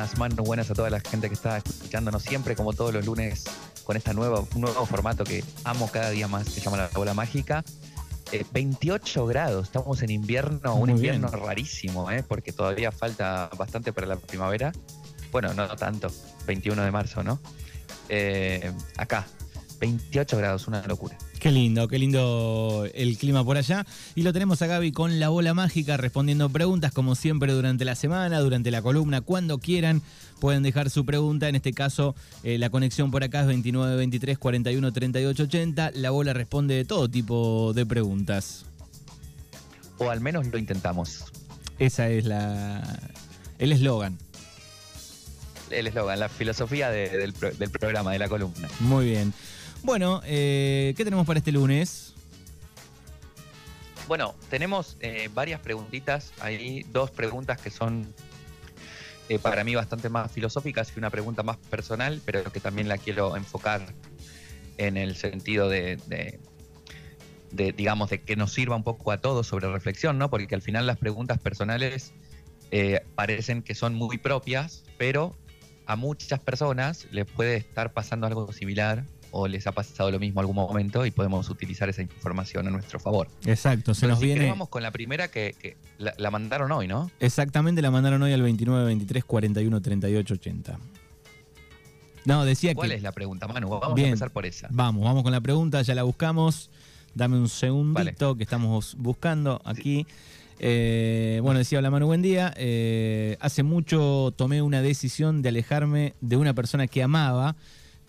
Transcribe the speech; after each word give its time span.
buenas, 0.00 0.18
Manu, 0.18 0.44
buenas 0.44 0.70
a 0.70 0.74
toda 0.74 0.88
la 0.88 1.00
gente 1.00 1.28
que 1.28 1.34
está 1.34 1.58
escuchándonos 1.58 2.22
siempre, 2.22 2.56
como 2.56 2.72
todos 2.72 2.94
los 2.94 3.04
lunes, 3.04 3.44
con 3.84 3.98
este 3.98 4.14
nuevo, 4.14 4.48
nuevo 4.56 4.86
formato 4.86 5.24
que 5.24 5.44
amo 5.64 5.90
cada 5.92 6.08
día 6.08 6.26
más, 6.26 6.44
que 6.44 6.52
se 6.52 6.60
llama 6.60 6.78
La 6.78 6.88
Bola 6.94 7.12
Mágica. 7.12 7.62
28 8.52 9.20
eh, 9.20 9.28
grados, 9.28 9.64
estamos 9.64 10.00
en 10.02 10.10
invierno, 10.10 10.74
un 10.76 10.88
invierno 10.88 11.28
rarísimo, 11.28 12.10
¿eh? 12.10 12.22
porque 12.26 12.52
todavía 12.52 12.92
falta 12.92 13.50
bastante 13.58 13.92
para 13.92 14.06
la 14.06 14.16
primavera. 14.16 14.72
Bueno, 15.32 15.52
no, 15.52 15.68
tanto, 15.76 16.10
21 16.46 16.82
de 16.82 16.90
marzo, 16.90 17.22
¿no? 17.22 17.38
Eh, 18.08 18.72
acá, 18.96 19.26
28 19.80 20.36
grados, 20.36 20.68
una 20.68 20.86
locura. 20.86 21.16
Qué 21.38 21.50
lindo, 21.50 21.88
qué 21.88 21.98
lindo 21.98 22.86
el 22.94 23.16
clima 23.16 23.42
por 23.44 23.56
allá. 23.56 23.86
Y 24.14 24.22
lo 24.22 24.32
tenemos 24.32 24.60
a 24.60 24.66
Gaby 24.66 24.92
con 24.92 25.18
la 25.18 25.30
bola 25.30 25.54
mágica 25.54 25.96
respondiendo 25.96 26.50
preguntas 26.50 26.92
como 26.92 27.14
siempre 27.14 27.52
durante 27.52 27.86
la 27.86 27.94
semana, 27.94 28.40
durante 28.40 28.70
la 28.70 28.82
columna, 28.82 29.22
cuando 29.22 29.58
quieran. 29.58 30.02
Pueden 30.38 30.62
dejar 30.62 30.90
su 30.90 31.04
pregunta. 31.04 31.48
En 31.48 31.56
este 31.56 31.72
caso, 31.72 32.14
eh, 32.42 32.58
la 32.58 32.70
conexión 32.70 33.10
por 33.10 33.24
acá 33.24 33.40
es 33.40 33.46
29 33.46 33.96
23 33.96 34.38
41 34.38 34.92
38 34.92 35.42
80. 35.42 35.90
La 35.94 36.10
bola 36.10 36.34
responde 36.34 36.74
de 36.74 36.84
todo 36.84 37.08
tipo 37.08 37.72
de 37.74 37.86
preguntas. 37.86 38.66
O 39.98 40.10
al 40.10 40.20
menos 40.20 40.46
lo 40.46 40.58
intentamos. 40.58 41.24
Esa 41.78 42.10
es 42.10 42.26
la 42.26 42.82
el 43.58 43.72
eslogan. 43.72 44.18
El 45.70 45.86
eslogan, 45.86 46.18
la 46.18 46.28
filosofía 46.28 46.90
del, 46.90 47.32
del 47.32 47.70
programa, 47.70 48.12
de 48.12 48.18
la 48.18 48.28
columna. 48.28 48.68
Muy 48.80 49.06
bien. 49.06 49.32
Bueno, 49.82 50.20
eh, 50.26 50.92
¿qué 50.96 51.04
tenemos 51.04 51.26
para 51.26 51.38
este 51.38 51.52
lunes? 51.52 52.14
Bueno, 54.06 54.34
tenemos 54.50 54.96
eh, 55.00 55.30
varias 55.32 55.60
preguntitas, 55.60 56.32
hay 56.40 56.82
dos 56.92 57.10
preguntas 57.10 57.60
que 57.60 57.70
son 57.70 58.12
eh, 59.28 59.38
para 59.38 59.64
mí 59.64 59.74
bastante 59.74 60.08
más 60.08 60.30
filosóficas 60.32 60.92
y 60.94 60.98
una 60.98 61.08
pregunta 61.08 61.42
más 61.42 61.56
personal, 61.56 62.20
pero 62.24 62.44
que 62.52 62.60
también 62.60 62.88
la 62.88 62.98
quiero 62.98 63.36
enfocar 63.36 63.94
en 64.76 64.96
el 64.96 65.16
sentido 65.16 65.68
de, 65.68 65.96
de, 67.50 67.72
digamos, 67.72 68.10
de 68.10 68.20
que 68.20 68.36
nos 68.36 68.52
sirva 68.52 68.76
un 68.76 68.84
poco 68.84 69.12
a 69.12 69.18
todos 69.18 69.46
sobre 69.46 69.70
reflexión, 69.70 70.18
¿no? 70.18 70.28
Porque 70.28 70.54
al 70.54 70.62
final 70.62 70.86
las 70.86 70.98
preguntas 70.98 71.38
personales 71.38 72.12
parecen 73.14 73.62
que 73.62 73.74
son 73.74 73.94
muy 73.94 74.18
propias, 74.18 74.84
pero 74.98 75.36
a 75.86 75.96
muchas 75.96 76.38
personas 76.40 77.06
les 77.10 77.26
puede 77.26 77.56
estar 77.56 77.92
pasando 77.92 78.26
algo 78.26 78.52
similar 78.52 79.04
o 79.30 79.48
les 79.48 79.66
ha 79.66 79.72
pasado 79.72 80.10
lo 80.10 80.18
mismo 80.18 80.40
en 80.40 80.42
algún 80.42 80.56
momento 80.56 81.06
y 81.06 81.10
podemos 81.10 81.48
utilizar 81.50 81.88
esa 81.88 82.02
información 82.02 82.66
a 82.68 82.70
nuestro 82.70 82.98
favor. 82.98 83.28
Exacto, 83.44 83.94
se 83.94 84.06
nos 84.06 84.20
viene. 84.20 84.48
Vamos 84.48 84.68
con 84.68 84.82
la 84.82 84.90
primera 84.90 85.28
que, 85.28 85.76
la, 85.98 86.30
mandaron 86.30 86.72
hoy, 86.72 86.88
¿no? 86.88 87.10
Exactamente, 87.20 87.82
la 87.82 87.90
mandaron 87.90 88.22
hoy 88.22 88.32
al 88.32 88.42
29 88.42 88.84
23 88.84 89.24
41 89.24 89.80
38 89.80 90.34
80. 90.34 90.78
No, 92.24 92.44
decía 92.44 92.74
¿Cuál 92.74 92.92
es 92.92 93.02
la 93.02 93.12
pregunta, 93.12 93.48
Manu? 93.48 93.68
Vamos 93.68 93.98
a 93.98 94.02
empezar 94.02 94.30
por 94.30 94.46
esa. 94.46 94.68
Vamos, 94.70 95.04
vamos 95.04 95.22
con 95.22 95.32
la 95.32 95.40
pregunta, 95.40 95.82
ya 95.82 95.94
la 95.94 96.02
buscamos. 96.02 96.70
Dame 97.14 97.38
un 97.38 97.48
segundito 97.48 98.36
que 98.36 98.42
estamos 98.42 98.94
buscando 98.98 99.60
aquí. 99.64 100.06
Eh, 100.62 101.40
bueno, 101.42 101.58
decía 101.58 101.80
la 101.80 101.90
Manu, 101.90 102.06
buen 102.06 102.22
día. 102.22 102.52
Eh, 102.56 103.36
hace 103.40 103.62
mucho 103.62 104.32
tomé 104.36 104.60
una 104.60 104.82
decisión 104.82 105.40
de 105.40 105.48
alejarme 105.48 106.14
de 106.20 106.36
una 106.36 106.52
persona 106.54 106.86
que 106.86 107.02
amaba, 107.02 107.56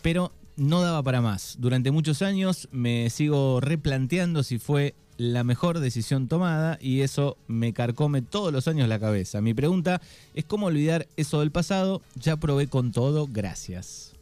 pero 0.02 0.34
no 0.62 0.82
daba 0.82 1.02
para 1.02 1.22
más. 1.22 1.56
Durante 1.60 1.90
muchos 1.90 2.22
años 2.22 2.70
me 2.72 3.10
sigo 3.10 3.60
replanteando 3.62 4.44
si 4.44 4.60
fue 4.60 4.94
la 5.18 5.44
mejor 5.44 5.80
decisión 5.80 6.28
tomada 6.28 6.78
y 6.80 7.02
eso 7.02 7.36
me 7.48 7.74
carcome 7.74 8.22
todos 8.22 8.54
los 8.54 8.68
años 8.68 8.88
la 8.88 9.00
cabeza. 9.00 9.42
Mi 9.42 9.56
pregunta 9.56 10.02
es 10.36 10.46
cómo 10.46 10.68
olvidar 10.68 11.08
eso 11.18 11.40
del 11.40 11.52
pasado. 11.52 12.04
Ya 12.16 12.38
probé 12.38 12.68
con 12.68 12.92
todo, 12.92 13.28
gracias. 13.28 14.14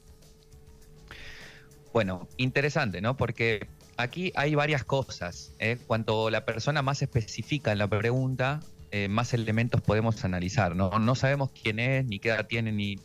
Bueno, 1.91 2.27
interesante, 2.37 3.01
¿no? 3.01 3.17
Porque 3.17 3.67
aquí 3.97 4.31
hay 4.35 4.55
varias 4.55 4.85
cosas. 4.85 5.51
¿eh? 5.59 5.77
Cuanto 5.87 6.29
la 6.29 6.45
persona 6.45 6.81
más 6.81 7.01
especifica 7.01 7.73
en 7.73 7.79
la 7.79 7.89
pregunta, 7.89 8.61
eh, 8.91 9.09
más 9.09 9.33
elementos 9.33 9.81
podemos 9.81 10.23
analizar. 10.23 10.73
¿no? 10.73 10.99
no 10.99 11.15
sabemos 11.15 11.51
quién 11.51 11.79
es, 11.79 12.05
ni 12.05 12.19
qué 12.19 12.29
edad 12.29 12.47
tiene, 12.47 12.71
ni 12.71 12.97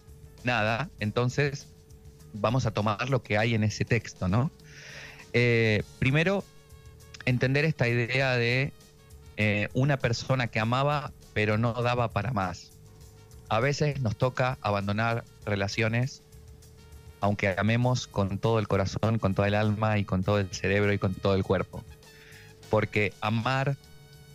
nada. 0.44 0.88
Entonces, 1.00 1.73
vamos 2.34 2.66
a 2.66 2.72
tomar 2.72 3.08
lo 3.08 3.22
que 3.22 3.38
hay 3.38 3.54
en 3.54 3.64
ese 3.64 3.84
texto, 3.84 4.28
¿no? 4.28 4.50
Eh, 5.32 5.82
primero, 5.98 6.44
entender 7.24 7.64
esta 7.64 7.88
idea 7.88 8.36
de 8.36 8.72
eh, 9.36 9.68
una 9.72 9.96
persona 9.96 10.48
que 10.48 10.60
amaba 10.60 11.12
pero 11.32 11.58
no 11.58 11.72
daba 11.74 12.08
para 12.08 12.32
más. 12.32 12.70
A 13.48 13.60
veces 13.60 14.00
nos 14.00 14.16
toca 14.16 14.56
abandonar 14.62 15.24
relaciones, 15.44 16.22
aunque 17.20 17.54
amemos 17.58 18.06
con 18.06 18.38
todo 18.38 18.58
el 18.58 18.68
corazón, 18.68 19.18
con 19.18 19.34
toda 19.34 19.48
el 19.48 19.54
alma 19.54 19.98
y 19.98 20.04
con 20.04 20.22
todo 20.22 20.38
el 20.38 20.48
cerebro 20.50 20.92
y 20.92 20.98
con 20.98 21.14
todo 21.14 21.34
el 21.34 21.42
cuerpo. 21.42 21.82
Porque 22.70 23.12
amar 23.20 23.76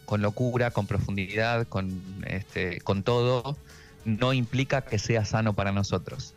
con 0.05 0.21
locura, 0.21 0.71
con 0.71 0.87
profundidad, 0.87 1.67
con, 1.67 2.03
este, 2.27 2.81
con 2.81 3.03
todo, 3.03 3.57
no 4.05 4.33
implica 4.33 4.81
que 4.81 4.99
sea 4.99 5.23
sano 5.23 5.53
para 5.53 5.71
nosotros 5.71 6.35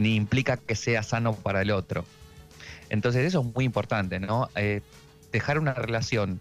ni 0.00 0.16
implica 0.16 0.56
que 0.56 0.74
sea 0.74 1.02
sano 1.02 1.34
para 1.34 1.60
el 1.60 1.70
otro. 1.70 2.06
Entonces 2.88 3.26
eso 3.26 3.40
es 3.40 3.54
muy 3.54 3.66
importante, 3.66 4.18
¿no? 4.18 4.48
Eh, 4.56 4.80
dejar 5.30 5.58
una 5.58 5.74
relación 5.74 6.40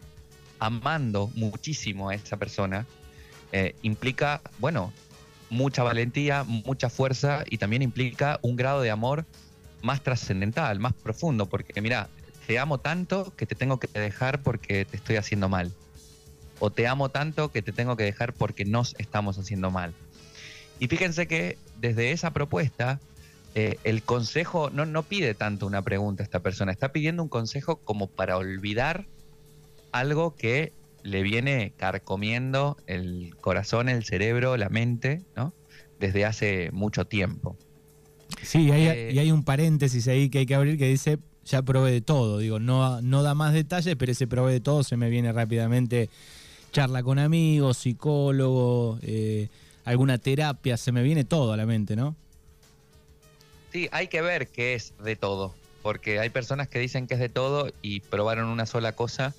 amando 0.59 1.29
muchísimo 1.35 2.09
a 2.09 2.15
esa 2.15 2.37
persona 2.37 2.85
eh, 3.51 3.75
implica, 3.81 4.41
bueno, 4.59 4.93
mucha 5.49 5.83
valentía, 5.83 6.45
mucha 6.45 6.89
fuerza 6.89 7.43
y 7.49 7.57
también 7.57 7.81
implica 7.81 8.39
un 8.41 8.55
grado 8.55 8.81
de 8.81 8.91
amor 8.91 9.25
más 9.81 10.01
trascendental, 10.03 10.79
más 10.79 10.93
profundo, 10.93 11.45
porque 11.47 11.81
mira, 11.81 12.07
te 12.47 12.59
amo 12.59 12.77
tanto 12.77 13.33
que 13.35 13.45
te 13.45 13.55
tengo 13.55 13.77
que 13.77 13.87
dejar 13.99 14.41
porque 14.41 14.85
te 14.85 14.95
estoy 14.95 15.17
haciendo 15.17 15.49
mal. 15.49 15.73
O 16.59 16.71
te 16.71 16.87
amo 16.87 17.09
tanto 17.09 17.51
que 17.51 17.61
te 17.61 17.73
tengo 17.73 17.97
que 17.97 18.03
dejar 18.03 18.31
porque 18.31 18.63
nos 18.63 18.95
estamos 18.99 19.37
haciendo 19.37 19.69
mal. 19.69 19.93
Y 20.79 20.87
fíjense 20.87 21.27
que 21.27 21.57
desde 21.77 22.11
esa 22.11 22.31
propuesta 22.31 23.01
eh, 23.55 23.77
el 23.83 24.03
consejo 24.03 24.69
no, 24.69 24.85
no 24.85 25.03
pide 25.03 25.33
tanto 25.33 25.65
una 25.65 25.81
pregunta 25.81 26.23
a 26.23 26.25
esta 26.25 26.41
persona, 26.41 26.71
está 26.71 26.91
pidiendo 26.91 27.23
un 27.23 27.29
consejo 27.29 27.77
como 27.77 28.07
para 28.07 28.37
olvidar 28.37 29.07
algo 29.91 30.35
que 30.35 30.73
le 31.03 31.23
viene 31.23 31.73
carcomiendo 31.77 32.77
el 32.85 33.35
corazón, 33.41 33.89
el 33.89 34.03
cerebro, 34.03 34.57
la 34.57 34.69
mente, 34.69 35.23
¿no? 35.35 35.53
Desde 35.99 36.25
hace 36.25 36.69
mucho 36.71 37.05
tiempo. 37.05 37.57
Sí, 38.43 38.69
eh, 38.71 39.11
y 39.13 39.19
hay 39.19 39.31
un 39.31 39.43
paréntesis 39.43 40.07
ahí 40.07 40.29
que 40.29 40.39
hay 40.39 40.45
que 40.45 40.55
abrir 40.55 40.77
que 40.77 40.87
dice, 40.87 41.19
ya 41.45 41.61
probé 41.61 41.91
de 41.91 42.01
todo, 42.01 42.37
digo, 42.37 42.59
no, 42.59 43.01
no 43.01 43.23
da 43.23 43.33
más 43.33 43.53
detalles, 43.53 43.95
pero 43.97 44.11
ese 44.11 44.27
probé 44.27 44.53
de 44.53 44.59
todo 44.59 44.83
se 44.83 44.97
me 44.97 45.09
viene 45.09 45.31
rápidamente 45.31 46.09
charla 46.71 47.01
con 47.01 47.17
amigos, 47.17 47.77
psicólogo, 47.77 48.99
eh, 49.01 49.49
alguna 49.85 50.19
terapia, 50.19 50.77
se 50.77 50.91
me 50.91 51.01
viene 51.01 51.23
todo 51.23 51.51
a 51.53 51.57
la 51.57 51.65
mente, 51.65 51.95
¿no? 51.95 52.15
Sí, 53.71 53.89
hay 53.91 54.07
que 54.07 54.21
ver 54.21 54.47
qué 54.47 54.73
es 54.73 54.93
de 55.03 55.15
todo, 55.15 55.55
porque 55.81 56.19
hay 56.19 56.29
personas 56.29 56.67
que 56.67 56.79
dicen 56.79 57.07
que 57.07 57.13
es 57.15 57.19
de 57.19 57.29
todo 57.29 57.71
y 57.81 57.99
probaron 57.99 58.47
una 58.47 58.65
sola 58.65 58.93
cosa 58.93 59.33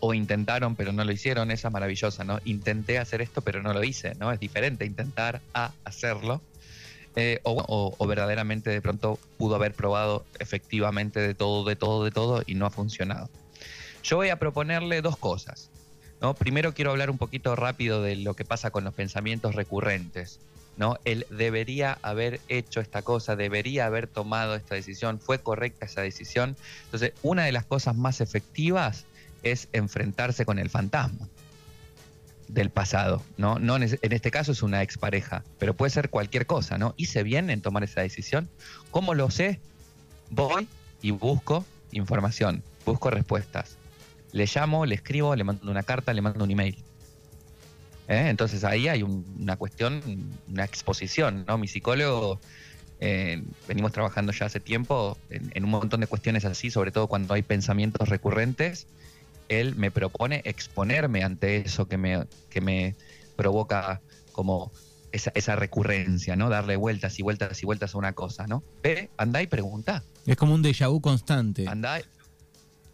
o 0.00 0.14
intentaron 0.14 0.76
pero 0.76 0.92
no 0.92 1.04
lo 1.04 1.12
hicieron, 1.12 1.50
esa 1.50 1.68
es 1.68 1.72
maravillosa, 1.72 2.24
¿no? 2.24 2.40
Intenté 2.44 2.98
hacer 2.98 3.22
esto 3.22 3.40
pero 3.40 3.62
no 3.62 3.72
lo 3.72 3.82
hice, 3.82 4.14
¿no? 4.16 4.30
Es 4.32 4.40
diferente 4.40 4.84
intentar 4.84 5.40
a 5.54 5.72
hacerlo. 5.84 6.40
Eh, 7.16 7.40
o, 7.42 7.96
o, 7.98 8.06
verdaderamente 8.06 8.70
de 8.70 8.80
pronto 8.80 9.18
pudo 9.38 9.56
haber 9.56 9.74
probado 9.74 10.24
efectivamente 10.38 11.18
de 11.18 11.34
todo, 11.34 11.64
de 11.64 11.74
todo, 11.74 12.04
de 12.04 12.12
todo 12.12 12.42
y 12.46 12.54
no 12.54 12.64
ha 12.64 12.70
funcionado. 12.70 13.28
Yo 14.04 14.16
voy 14.16 14.28
a 14.28 14.38
proponerle 14.38 15.02
dos 15.02 15.16
cosas. 15.16 15.68
¿no? 16.20 16.34
Primero 16.34 16.74
quiero 16.74 16.90
hablar 16.90 17.10
un 17.10 17.18
poquito 17.18 17.56
rápido 17.56 18.02
de 18.02 18.16
lo 18.16 18.34
que 18.34 18.44
pasa 18.44 18.70
con 18.70 18.84
los 18.84 18.94
pensamientos 18.94 19.54
recurrentes. 19.54 20.38
¿No? 20.78 20.96
Él 21.04 21.26
debería 21.28 21.98
haber 22.02 22.40
hecho 22.48 22.80
esta 22.80 23.02
cosa, 23.02 23.36
debería 23.36 23.84
haber 23.84 24.06
tomado 24.06 24.54
esta 24.54 24.76
decisión, 24.76 25.20
fue 25.20 25.40
correcta 25.40 25.84
esa 25.86 26.00
decisión. 26.00 26.56
Entonces, 26.84 27.12
una 27.22 27.44
de 27.44 27.52
las 27.52 27.66
cosas 27.66 27.96
más 27.96 28.20
efectivas 28.20 29.04
es 29.42 29.68
enfrentarse 29.72 30.46
con 30.46 30.58
el 30.58 30.70
fantasma 30.70 31.28
del 32.46 32.70
pasado, 32.70 33.22
¿no? 33.36 33.58
no 33.58 33.76
en 33.76 33.82
este 33.82 34.30
caso 34.30 34.52
es 34.52 34.62
una 34.62 34.82
expareja, 34.82 35.44
pero 35.58 35.74
puede 35.74 35.90
ser 35.90 36.08
cualquier 36.08 36.46
cosa, 36.46 36.78
¿no? 36.78 36.94
Hice 36.96 37.22
bien 37.22 37.50
en 37.50 37.60
tomar 37.60 37.84
esa 37.84 38.00
decisión. 38.00 38.48
¿Cómo 38.90 39.12
lo 39.12 39.30
sé? 39.30 39.60
Voy 40.30 40.66
y 41.02 41.10
busco 41.10 41.66
información, 41.92 42.62
busco 42.86 43.10
respuestas. 43.10 43.76
Le 44.32 44.46
llamo, 44.46 44.86
le 44.86 44.94
escribo, 44.94 45.34
le 45.36 45.44
mando 45.44 45.70
una 45.70 45.82
carta, 45.82 46.14
le 46.14 46.22
mando 46.22 46.44
un 46.44 46.50
email. 46.50 46.76
¿Eh? 48.08 48.28
Entonces 48.28 48.64
ahí 48.64 48.88
hay 48.88 49.02
una 49.02 49.56
cuestión, 49.56 50.02
una 50.48 50.64
exposición, 50.64 51.44
¿no? 51.46 51.58
Mi 51.58 51.68
psicólogo, 51.68 52.40
eh, 53.00 53.42
venimos 53.68 53.92
trabajando 53.92 54.32
ya 54.32 54.46
hace 54.46 54.58
tiempo 54.58 55.16
en, 55.30 55.64
un 55.64 55.70
montón 55.70 56.00
de 56.00 56.06
cuestiones 56.06 56.44
así, 56.44 56.70
sobre 56.70 56.90
todo 56.90 57.06
cuando 57.06 57.34
hay 57.34 57.42
pensamientos 57.42 58.08
recurrentes, 58.08 58.86
él 59.48 59.76
me 59.76 59.90
propone 59.90 60.42
exponerme 60.44 61.22
ante 61.22 61.58
eso 61.58 61.86
que 61.86 61.96
me, 61.96 62.26
que 62.50 62.60
me 62.60 62.96
provoca 63.36 64.00
como 64.32 64.72
esa, 65.12 65.56
recurrencia, 65.56 66.36
¿no? 66.36 66.48
Darle 66.48 66.76
vueltas 66.76 67.18
y 67.18 67.22
vueltas 67.22 67.62
y 67.62 67.66
vueltas 67.66 67.94
a 67.94 67.98
una 67.98 68.12
cosa, 68.12 68.46
¿no? 68.46 68.62
Ve, 68.82 69.10
andá 69.16 69.42
y 69.42 69.46
pregunta. 69.46 70.02
Es 70.26 70.36
como 70.36 70.54
un 70.54 70.62
déjà 70.62 70.88
vu 70.88 71.00
constante. 71.00 71.66
Andá. 71.66 72.00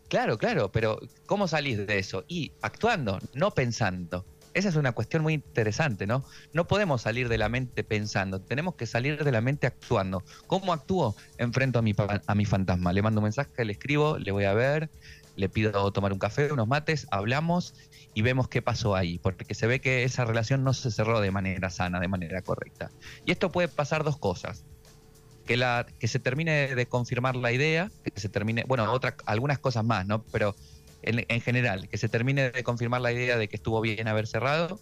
Claro, 0.08 0.38
claro, 0.38 0.70
pero 0.70 1.00
¿cómo 1.26 1.48
salís 1.48 1.86
de 1.86 1.98
eso? 1.98 2.24
Y 2.28 2.52
actuando, 2.62 3.18
no 3.32 3.50
pensando. 3.50 4.24
Esa 4.54 4.68
es 4.68 4.76
una 4.76 4.92
cuestión 4.92 5.22
muy 5.22 5.34
interesante, 5.34 6.06
¿no? 6.06 6.24
No 6.52 6.66
podemos 6.66 7.02
salir 7.02 7.28
de 7.28 7.38
la 7.38 7.48
mente 7.48 7.82
pensando, 7.84 8.40
tenemos 8.40 8.76
que 8.76 8.86
salir 8.86 9.22
de 9.22 9.32
la 9.32 9.40
mente 9.40 9.66
actuando. 9.66 10.22
¿Cómo 10.46 10.72
actúo? 10.72 11.16
Enfrento 11.38 11.80
a 11.80 11.82
mi, 11.82 11.92
a 12.26 12.34
mi 12.34 12.44
fantasma. 12.44 12.92
Le 12.92 13.02
mando 13.02 13.20
un 13.20 13.24
mensaje, 13.24 13.64
le 13.64 13.72
escribo, 13.72 14.16
le 14.16 14.30
voy 14.30 14.44
a 14.44 14.54
ver, 14.54 14.90
le 15.36 15.48
pido 15.48 15.92
tomar 15.92 16.12
un 16.12 16.18
café, 16.18 16.52
unos 16.52 16.68
mates, 16.68 17.06
hablamos 17.10 17.74
y 18.14 18.22
vemos 18.22 18.48
qué 18.48 18.62
pasó 18.62 18.94
ahí, 18.94 19.18
porque 19.18 19.54
se 19.54 19.66
ve 19.66 19.80
que 19.80 20.04
esa 20.04 20.24
relación 20.24 20.62
no 20.62 20.72
se 20.72 20.90
cerró 20.90 21.20
de 21.20 21.30
manera 21.30 21.70
sana, 21.70 21.98
de 21.98 22.08
manera 22.08 22.42
correcta. 22.42 22.90
Y 23.26 23.32
esto 23.32 23.50
puede 23.50 23.68
pasar 23.68 24.04
dos 24.04 24.16
cosas. 24.16 24.64
Que, 25.46 25.58
la, 25.58 25.84
que 25.98 26.08
se 26.08 26.18
termine 26.20 26.74
de 26.74 26.86
confirmar 26.86 27.36
la 27.36 27.52
idea, 27.52 27.90
que 28.02 28.18
se 28.18 28.30
termine, 28.30 28.64
bueno, 28.66 28.90
otra, 28.90 29.14
algunas 29.26 29.58
cosas 29.58 29.84
más, 29.84 30.06
¿no? 30.06 30.22
Pero 30.32 30.56
en, 31.04 31.24
en 31.28 31.40
general, 31.40 31.88
que 31.88 31.98
se 31.98 32.08
termine 32.08 32.50
de 32.50 32.64
confirmar 32.64 33.00
la 33.00 33.12
idea 33.12 33.36
de 33.36 33.48
que 33.48 33.56
estuvo 33.56 33.80
bien 33.80 34.08
haber 34.08 34.26
cerrado, 34.26 34.80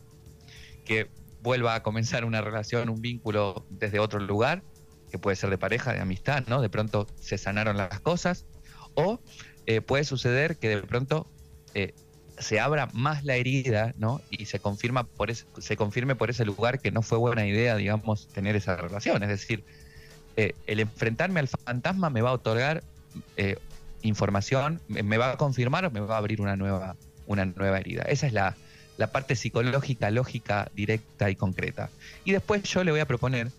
que 0.85 1.09
vuelva 1.43 1.75
a 1.75 1.83
comenzar 1.83 2.25
una 2.25 2.41
relación, 2.41 2.89
un 2.89 3.01
vínculo 3.01 3.67
desde 3.71 3.99
otro 3.99 4.21
lugar, 4.21 4.63
que 5.11 5.19
puede 5.19 5.37
ser 5.37 5.51
de 5.51 5.59
pareja, 5.59 5.93
de 5.93 6.01
amistad, 6.01 6.45
¿no? 6.47 6.63
De 6.63 6.71
pronto 6.71 7.07
se 7.21 7.37
sanaron 7.37 7.77
las 7.77 8.01
cosas, 8.01 8.47
o 8.95 9.21
eh, 9.67 9.81
puede 9.81 10.05
suceder 10.05 10.57
que 10.57 10.69
de 10.69 10.83
pronto 10.83 11.31
eh, 11.75 11.95
se 12.39 12.61
abra 12.61 12.89
más 12.93 13.25
la 13.25 13.37
herida, 13.37 13.93
¿no? 13.99 14.21
Y 14.31 14.47
se 14.47 14.61
confirma 14.61 15.05
por 15.05 15.31
ese, 15.31 15.45
se 15.59 15.77
confirme 15.77 16.15
por 16.15 16.31
ese 16.31 16.45
lugar 16.45 16.81
que 16.81 16.91
no 16.91 17.03
fue 17.03 17.19
buena 17.19 17.47
idea, 17.47 17.77
digamos, 17.77 18.29
tener 18.29 18.57
esa 18.57 18.77
relación. 18.77 19.23
Es 19.23 19.29
decir, 19.29 19.65
eh, 20.37 20.55
el 20.67 20.81
enfrentarme 20.81 21.41
al 21.41 21.49
fantasma 21.49 22.09
me 22.09 22.23
va 22.23 22.31
a 22.31 22.35
otorgar 22.35 22.83
información, 24.03 24.81
me 24.89 25.19
va 25.19 25.33
a 25.33 25.37
confirmar 25.37 25.85
o 25.85 25.91
me 25.91 26.01
va 26.01 26.17
a 26.17 26.19
abrir 26.19 26.41
una 26.41 26.57
nueva, 26.57 26.97
una 27.27 27.45
nueva 27.45 27.79
herida. 27.79 28.03
Esa 28.03 28.27
es 28.27 28.33
la, 28.33 28.57
la 28.97 29.13
parte 29.13 29.37
psicológica, 29.37 30.11
lógica, 30.11 30.71
directa 30.75 31.31
y 31.31 31.37
concreta. 31.37 31.91
Y 32.25 32.33
después 32.33 32.63
yo 32.65 32.85
le 32.85 32.91
voy 32.91 33.01
a 33.01 33.07
proponer, 33.07 33.51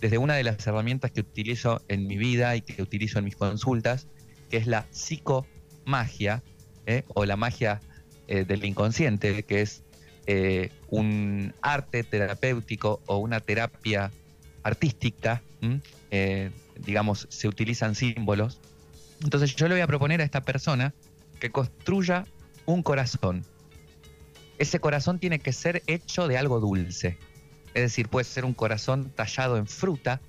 desde 0.00 0.18
una 0.18 0.34
de 0.34 0.44
las 0.44 0.64
herramientas 0.66 1.10
que 1.10 1.20
utilizo 1.20 1.82
en 1.88 2.06
mi 2.06 2.16
vida 2.16 2.54
y 2.56 2.60
que 2.60 2.80
utilizo 2.82 3.18
en 3.18 3.24
mis 3.24 3.36
consultas, 3.36 4.06
que 4.50 4.56
es 4.56 4.66
la 4.66 4.86
psicomagia, 4.90 6.42
¿eh? 6.86 7.04
o 7.08 7.24
la 7.24 7.36
magia 7.36 7.80
eh, 8.28 8.44
del 8.44 8.64
inconsciente, 8.64 9.42
que 9.42 9.62
es 9.62 9.82
eh, 10.26 10.70
un 10.88 11.54
arte 11.62 12.04
terapéutico 12.04 13.00
o 13.06 13.18
una 13.18 13.40
terapia 13.40 14.10
artística, 14.62 15.42
digamos, 16.76 17.26
se 17.30 17.48
utilizan 17.48 17.94
símbolos. 17.94 18.60
Entonces 19.22 19.54
yo 19.56 19.68
le 19.68 19.74
voy 19.74 19.82
a 19.82 19.86
proponer 19.86 20.20
a 20.20 20.24
esta 20.24 20.42
persona 20.42 20.94
que 21.40 21.50
construya 21.50 22.24
un 22.66 22.82
corazón. 22.82 23.44
Ese 24.58 24.80
corazón 24.80 25.18
tiene 25.18 25.38
que 25.38 25.52
ser 25.52 25.82
hecho 25.86 26.28
de 26.28 26.38
algo 26.38 26.60
dulce. 26.60 27.18
Es 27.74 27.82
decir, 27.82 28.08
puede 28.08 28.24
ser 28.24 28.44
un 28.44 28.54
corazón 28.54 29.10
tallado 29.14 29.56
en 29.56 29.66
fruta, 29.66 30.20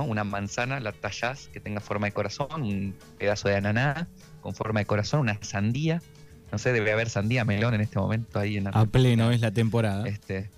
una 0.00 0.24
manzana, 0.24 0.80
la 0.80 0.92
tallás 0.92 1.48
que 1.52 1.60
tenga 1.60 1.80
forma 1.80 2.06
de 2.06 2.12
corazón, 2.12 2.62
un 2.62 2.96
pedazo 3.18 3.48
de 3.48 3.56
ananá 3.56 4.08
con 4.40 4.54
forma 4.54 4.80
de 4.80 4.86
corazón, 4.86 5.20
una 5.20 5.38
sandía. 5.42 6.02
No 6.50 6.58
sé, 6.58 6.72
debe 6.72 6.92
haber 6.92 7.08
sandía 7.08 7.44
melón 7.44 7.74
en 7.74 7.82
este 7.82 7.98
momento 7.98 8.38
ahí 8.38 8.56
en 8.56 8.68
A 8.68 8.86
pleno 8.86 9.30
es 9.30 9.40
la 9.40 9.50
temporada. 9.50 10.06
Este, 10.08 10.50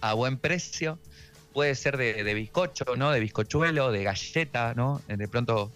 a 0.00 0.14
buen 0.14 0.38
precio. 0.38 0.98
Puede 1.52 1.74
ser 1.76 1.96
de, 1.96 2.34
bizcocho, 2.34 2.84
¿no? 2.96 3.10
De 3.10 3.20
bizcochuelo, 3.20 3.92
de 3.92 4.02
galleta, 4.02 4.74
¿no? 4.74 5.00
De 5.06 5.28
pronto 5.28 5.70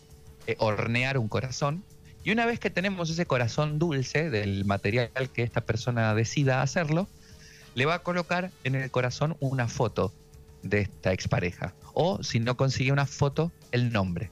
eh, 0.48 0.56
hornear 0.58 1.18
un 1.18 1.28
corazón. 1.28 1.84
Y 2.24 2.32
una 2.32 2.46
vez 2.46 2.58
que 2.58 2.70
tenemos 2.70 3.10
ese 3.10 3.26
corazón 3.26 3.78
dulce 3.78 4.30
del 4.30 4.64
material 4.64 5.10
que 5.34 5.42
esta 5.42 5.60
persona 5.60 6.14
decida 6.14 6.62
hacerlo, 6.62 7.06
le 7.74 7.84
va 7.84 7.96
a 7.96 7.98
colocar 7.98 8.50
en 8.64 8.74
el 8.74 8.90
corazón 8.90 9.36
una 9.40 9.68
foto 9.68 10.10
de 10.62 10.80
esta 10.80 11.12
expareja. 11.12 11.74
O 11.92 12.22
si 12.22 12.40
no 12.40 12.56
consigue 12.56 12.92
una 12.92 13.04
foto, 13.04 13.52
el 13.72 13.92
nombre. 13.92 14.30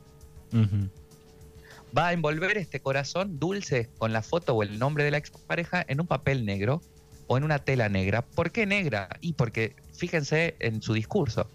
Va 1.96 2.08
a 2.08 2.12
envolver 2.14 2.56
este 2.56 2.80
corazón 2.80 3.38
dulce 3.38 3.90
con 3.98 4.14
la 4.14 4.22
foto 4.22 4.54
o 4.54 4.62
el 4.62 4.78
nombre 4.78 5.04
de 5.04 5.10
la 5.10 5.18
expareja 5.18 5.84
en 5.86 6.00
un 6.00 6.06
papel 6.06 6.46
negro 6.46 6.80
o 7.26 7.36
en 7.36 7.44
una 7.44 7.58
tela 7.58 7.90
negra. 7.90 8.22
¿Por 8.22 8.52
qué 8.52 8.64
negra? 8.64 9.10
Y 9.20 9.34
porque 9.34 9.76
fíjense 9.92 10.56
en 10.60 10.80
su 10.80 10.94
discurso. 10.94 11.46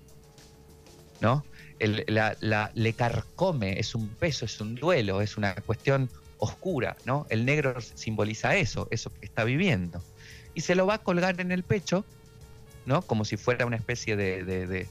¿No? 1.19 1.43
La, 1.87 2.71
le 2.73 2.93
carcome, 2.93 3.79
es 3.79 3.95
un 3.95 4.07
peso, 4.07 4.45
es 4.45 4.59
un 4.61 4.75
duelo, 4.75 5.21
es 5.21 5.37
una 5.37 5.55
cuestión 5.55 6.09
oscura, 6.37 6.97
¿no? 7.05 7.27
El 7.29 7.45
negro 7.45 7.79
simboliza 7.81 8.55
eso, 8.55 8.87
eso 8.91 9.11
que 9.19 9.25
está 9.25 9.43
viviendo. 9.43 10.01
Y 10.53 10.61
se 10.61 10.75
lo 10.75 10.85
va 10.85 10.95
a 10.95 10.97
colgar 10.99 11.39
en 11.39 11.51
el 11.51 11.63
pecho 11.63 12.03
¿no? 12.85 13.01
Como 13.01 13.25
si 13.25 13.37
fuera 13.37 13.65
una 13.65 13.75
especie 13.75 14.15
de, 14.15 14.87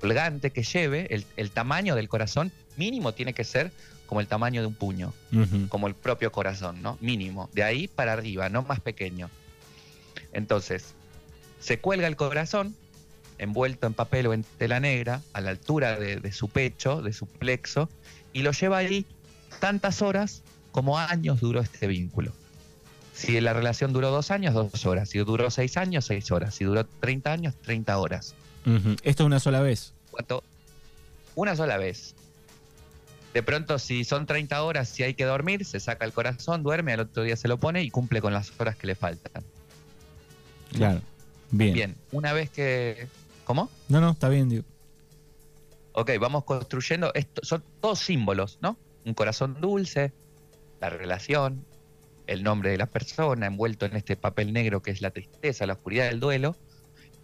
colgante 0.00 0.50
que 0.50 0.62
lleve, 0.62 1.24
el, 1.36 1.50
tamaño 1.50 1.94
del 1.94 2.08
corazón 2.08 2.52
mínimo 2.76 3.12
tiene 3.12 3.32
que 3.32 3.44
ser 3.44 3.72
como 4.06 4.20
el 4.20 4.26
tamaño 4.26 4.60
de 4.60 4.66
un 4.66 4.74
puño, 4.74 5.12
como 5.68 5.86
el 5.86 5.94
propio 5.94 6.32
corazón, 6.32 6.82
¿no? 6.82 6.98
Mínimo, 7.00 7.48
de 7.52 7.62
ahí 7.62 7.88
para 7.88 8.12
arriba, 8.12 8.48
no 8.48 8.62
más 8.62 8.80
pequeño. 8.80 9.30
Entonces, 10.32 10.94
se 11.60 11.78
cuelga 11.78 12.06
el 12.06 12.16
corazón 12.16 12.74
envuelto 13.40 13.86
en 13.86 13.94
papel 13.94 14.26
o 14.26 14.34
en 14.34 14.44
tela 14.44 14.80
negra 14.80 15.22
a 15.32 15.40
la 15.40 15.50
altura 15.50 15.98
de 15.98 16.32
su 16.32 16.48
pecho, 16.48 17.02
de 17.02 17.12
su 17.12 17.26
plexo, 17.26 17.88
y 18.32 18.42
lo 18.42 18.52
lleva 18.52 18.78
ahí 18.78 19.06
tantas 19.58 20.02
horas 20.02 20.42
como 20.72 20.98
años 20.98 21.40
duró 21.40 21.60
este 21.60 21.86
vínculo. 21.86 22.32
Si 23.14 23.38
la 23.40 23.52
relación 23.52 23.92
duró 23.92 24.10
dos 24.10 24.30
años, 24.30 24.54
dos 24.54 24.86
horas. 24.86 25.10
Si 25.10 25.18
duró 25.18 25.50
seis 25.50 25.76
años, 25.76 26.06
seis 26.06 26.30
horas. 26.30 26.54
Si 26.54 26.64
duró 26.64 26.86
30 26.86 27.30
años, 27.30 27.54
30 27.62 27.98
horas. 27.98 28.34
¿Esto 29.02 29.26
una 29.26 29.40
sola 29.40 29.60
vez? 29.60 29.92
¿Cuánto? 30.10 30.42
Una 31.34 31.54
sola 31.54 31.76
vez. 31.76 32.14
De 33.34 33.42
pronto, 33.42 33.78
si 33.78 34.04
son 34.04 34.26
30 34.26 34.62
horas, 34.62 34.88
si 34.88 35.02
hay 35.02 35.14
que 35.14 35.24
dormir, 35.24 35.64
se 35.64 35.80
saca 35.80 36.04
el 36.04 36.12
corazón, 36.12 36.62
duerme, 36.62 36.94
al 36.94 37.00
otro 37.00 37.22
día 37.22 37.36
se 37.36 37.46
lo 37.46 37.58
pone 37.58 37.82
y 37.82 37.90
cumple 37.90 38.20
con 38.20 38.32
las 38.32 38.52
horas 38.58 38.76
que 38.76 38.86
le 38.86 38.94
faltan. 38.94 39.44
Claro. 40.72 41.02
Bien. 41.50 41.74
Bien. 41.74 41.96
Una 42.12 42.32
vez 42.32 42.48
que. 42.48 43.06
¿Cómo? 43.50 43.68
No, 43.88 44.00
no, 44.00 44.10
está 44.10 44.28
bien, 44.28 44.48
digo. 44.48 44.62
Ok, 45.94 46.12
vamos 46.20 46.44
construyendo. 46.44 47.12
Esto, 47.14 47.42
son 47.44 47.64
todos 47.80 47.98
símbolos, 47.98 48.60
¿no? 48.62 48.76
Un 49.04 49.12
corazón 49.12 49.60
dulce, 49.60 50.12
la 50.80 50.88
relación, 50.88 51.64
el 52.28 52.44
nombre 52.44 52.70
de 52.70 52.78
la 52.78 52.86
persona, 52.86 53.48
envuelto 53.48 53.86
en 53.86 53.96
este 53.96 54.14
papel 54.14 54.52
negro 54.52 54.82
que 54.82 54.92
es 54.92 55.02
la 55.02 55.10
tristeza, 55.10 55.66
la 55.66 55.72
oscuridad 55.72 56.04
del 56.04 56.20
duelo, 56.20 56.54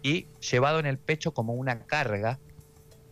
y 0.03 0.27
llevado 0.51 0.79
en 0.79 0.85
el 0.85 0.97
pecho 0.97 1.33
como 1.33 1.53
una 1.53 1.85
carga 1.85 2.39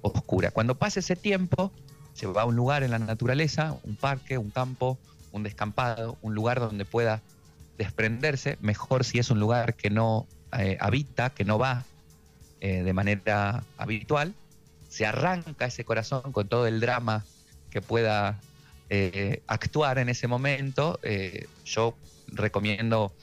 oscura. 0.01 0.51
Cuando 0.51 0.75
pase 0.75 0.99
ese 0.99 1.15
tiempo, 1.15 1.71
se 2.11 2.27
va 2.27 2.41
a 2.41 2.45
un 2.45 2.57
lugar 2.57 2.83
en 2.83 2.91
la 2.91 2.99
naturaleza, 2.99 3.77
un 3.83 3.95
parque, 3.95 4.37
un 4.37 4.49
campo, 4.49 4.97
un 5.31 5.43
descampado, 5.43 6.17
un 6.21 6.35
lugar 6.35 6.59
donde 6.59 6.83
pueda 6.83 7.21
desprenderse, 7.77 8.57
mejor 8.59 9.05
si 9.05 9.19
es 9.19 9.29
un 9.29 9.39
lugar 9.39 9.75
que 9.75 9.89
no 9.89 10.27
eh, 10.59 10.75
habita, 10.81 11.29
que 11.29 11.45
no 11.45 11.57
va 11.57 11.85
eh, 12.65 12.81
de 12.81 12.93
manera 12.93 13.63
habitual, 13.77 14.33
se 14.89 15.05
arranca 15.05 15.67
ese 15.67 15.85
corazón 15.85 16.31
con 16.31 16.47
todo 16.47 16.65
el 16.65 16.79
drama 16.79 17.23
que 17.69 17.79
pueda 17.79 18.39
eh, 18.89 19.43
actuar 19.45 19.99
en 19.99 20.09
ese 20.09 20.27
momento, 20.27 20.99
eh, 21.03 21.45
yo 21.63 21.95
recomiendo 22.29 23.13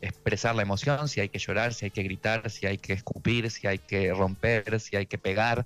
expresar 0.00 0.56
la 0.56 0.62
emoción, 0.62 1.08
si 1.08 1.20
hay 1.20 1.28
que 1.28 1.38
llorar, 1.38 1.74
si 1.74 1.84
hay 1.84 1.90
que 1.92 2.02
gritar, 2.02 2.50
si 2.50 2.66
hay 2.66 2.78
que 2.78 2.92
escupir, 2.94 3.52
si 3.52 3.68
hay 3.68 3.78
que 3.78 4.12
romper, 4.12 4.80
si 4.80 4.96
hay 4.96 5.06
que 5.06 5.18
pegar. 5.18 5.64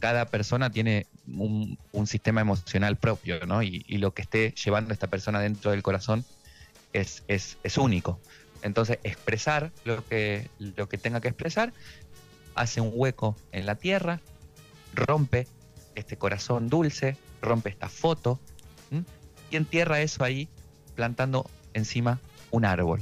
Cada 0.00 0.24
persona 0.24 0.70
tiene 0.70 1.06
un, 1.28 1.78
sistema 2.06 2.40
emocional 2.40 2.96
propio, 2.96 3.46
¿no? 3.46 3.62
Y, 3.62 3.84
lo 3.98 4.12
que 4.12 4.22
esté 4.22 4.54
llevando 4.64 4.92
esta 4.92 5.06
persona 5.06 5.38
dentro 5.38 5.70
del 5.70 5.84
corazón 5.84 6.24
es, 6.92 7.22
es, 7.28 7.58
es 7.62 7.78
único. 7.78 8.18
Entonces, 8.64 8.98
expresar 9.02 9.70
lo 9.84 10.04
que, 10.08 10.48
lo 10.58 10.88
que 10.88 10.96
tenga 10.96 11.20
que 11.20 11.28
expresar, 11.28 11.74
hace 12.54 12.80
un 12.80 12.90
hueco 12.94 13.36
en 13.52 13.66
la 13.66 13.74
tierra, 13.74 14.20
rompe 14.94 15.46
este 15.94 16.16
corazón 16.16 16.68
dulce, 16.68 17.16
rompe 17.40 17.70
esta 17.70 17.88
foto 17.88 18.40
y 19.50 19.56
entierra 19.56 20.00
eso 20.00 20.24
ahí 20.24 20.48
plantando 20.94 21.48
encima 21.74 22.20
un 22.50 22.64
árbol. 22.64 23.00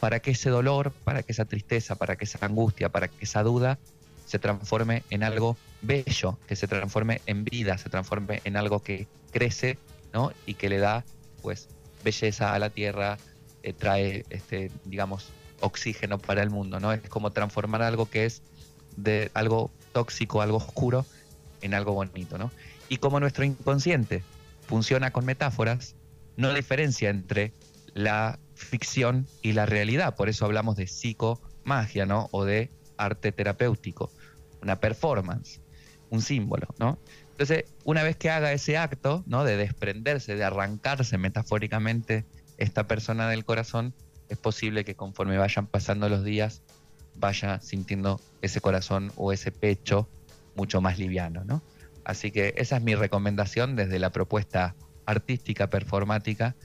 Para 0.00 0.20
que 0.20 0.32
ese 0.32 0.50
dolor, 0.50 0.92
para 1.04 1.22
que 1.22 1.32
esa 1.32 1.44
tristeza, 1.44 1.96
para 1.96 2.16
que 2.16 2.24
esa 2.24 2.38
angustia, 2.44 2.88
para 2.88 3.08
que 3.08 3.24
esa 3.24 3.42
duda 3.42 3.78
se 4.26 4.38
transforme 4.38 5.02
en 5.10 5.22
algo 5.22 5.56
bello, 5.82 6.38
que 6.46 6.56
se 6.56 6.66
transforme 6.66 7.20
en 7.26 7.44
vida, 7.44 7.76
se 7.78 7.90
transforme 7.90 8.40
en 8.44 8.56
algo 8.56 8.82
que 8.82 9.06
crece 9.30 9.78
¿no? 10.12 10.32
y 10.46 10.54
que 10.54 10.68
le 10.68 10.78
da 10.78 11.04
pues 11.42 11.68
belleza 12.04 12.54
a 12.54 12.58
la 12.58 12.70
tierra, 12.70 13.18
eh, 13.62 13.72
trae, 13.72 14.24
este, 14.30 14.70
digamos, 14.84 15.30
oxígeno 15.60 16.18
para 16.18 16.42
el 16.42 16.50
mundo, 16.50 16.80
¿no? 16.80 16.92
Es 16.92 17.02
como 17.08 17.30
transformar 17.30 17.82
algo 17.82 18.08
que 18.08 18.24
es 18.24 18.42
de 18.96 19.30
algo 19.34 19.70
tóxico, 19.92 20.42
algo 20.42 20.56
oscuro, 20.58 21.06
en 21.60 21.74
algo 21.74 21.92
bonito, 21.92 22.38
¿no? 22.38 22.50
Y 22.88 22.98
como 22.98 23.20
nuestro 23.20 23.44
inconsciente 23.44 24.22
funciona 24.66 25.12
con 25.12 25.24
metáforas, 25.24 25.94
no 26.36 26.52
diferencia 26.52 27.10
entre 27.10 27.52
la 27.94 28.38
ficción 28.54 29.26
y 29.42 29.52
la 29.52 29.66
realidad. 29.66 30.16
Por 30.16 30.28
eso 30.28 30.44
hablamos 30.44 30.76
de 30.76 30.86
psicomagia, 30.86 32.06
¿no? 32.06 32.28
O 32.32 32.44
de 32.44 32.70
arte 32.96 33.32
terapéutico, 33.32 34.10
una 34.62 34.80
performance, 34.80 35.60
un 36.10 36.22
símbolo, 36.22 36.68
¿no? 36.78 36.98
Entonces, 37.30 37.64
una 37.84 38.02
vez 38.02 38.16
que 38.16 38.30
haga 38.30 38.52
ese 38.52 38.76
acto, 38.76 39.24
¿no? 39.26 39.44
De 39.44 39.56
desprenderse, 39.56 40.36
de 40.36 40.44
arrancarse 40.44 41.18
metafóricamente 41.18 42.24
esta 42.58 42.86
persona 42.86 43.28
del 43.28 43.44
corazón, 43.44 43.94
es 44.28 44.38
posible 44.38 44.84
que 44.84 44.94
conforme 44.94 45.38
vayan 45.38 45.66
pasando 45.66 46.08
los 46.08 46.24
días, 46.24 46.62
vaya 47.14 47.60
sintiendo 47.60 48.20
ese 48.40 48.60
corazón 48.60 49.12
o 49.16 49.32
ese 49.32 49.52
pecho 49.52 50.08
mucho 50.54 50.80
más 50.80 50.98
liviano, 50.98 51.44
¿no? 51.44 51.62
Así 52.04 52.30
que 52.30 52.54
esa 52.56 52.76
es 52.76 52.82
mi 52.82 52.94
recomendación 52.94 53.76
desde 53.76 53.98
la 53.98 54.10
propuesta 54.10 54.74
artística, 55.06 55.68
performática, 55.68 56.56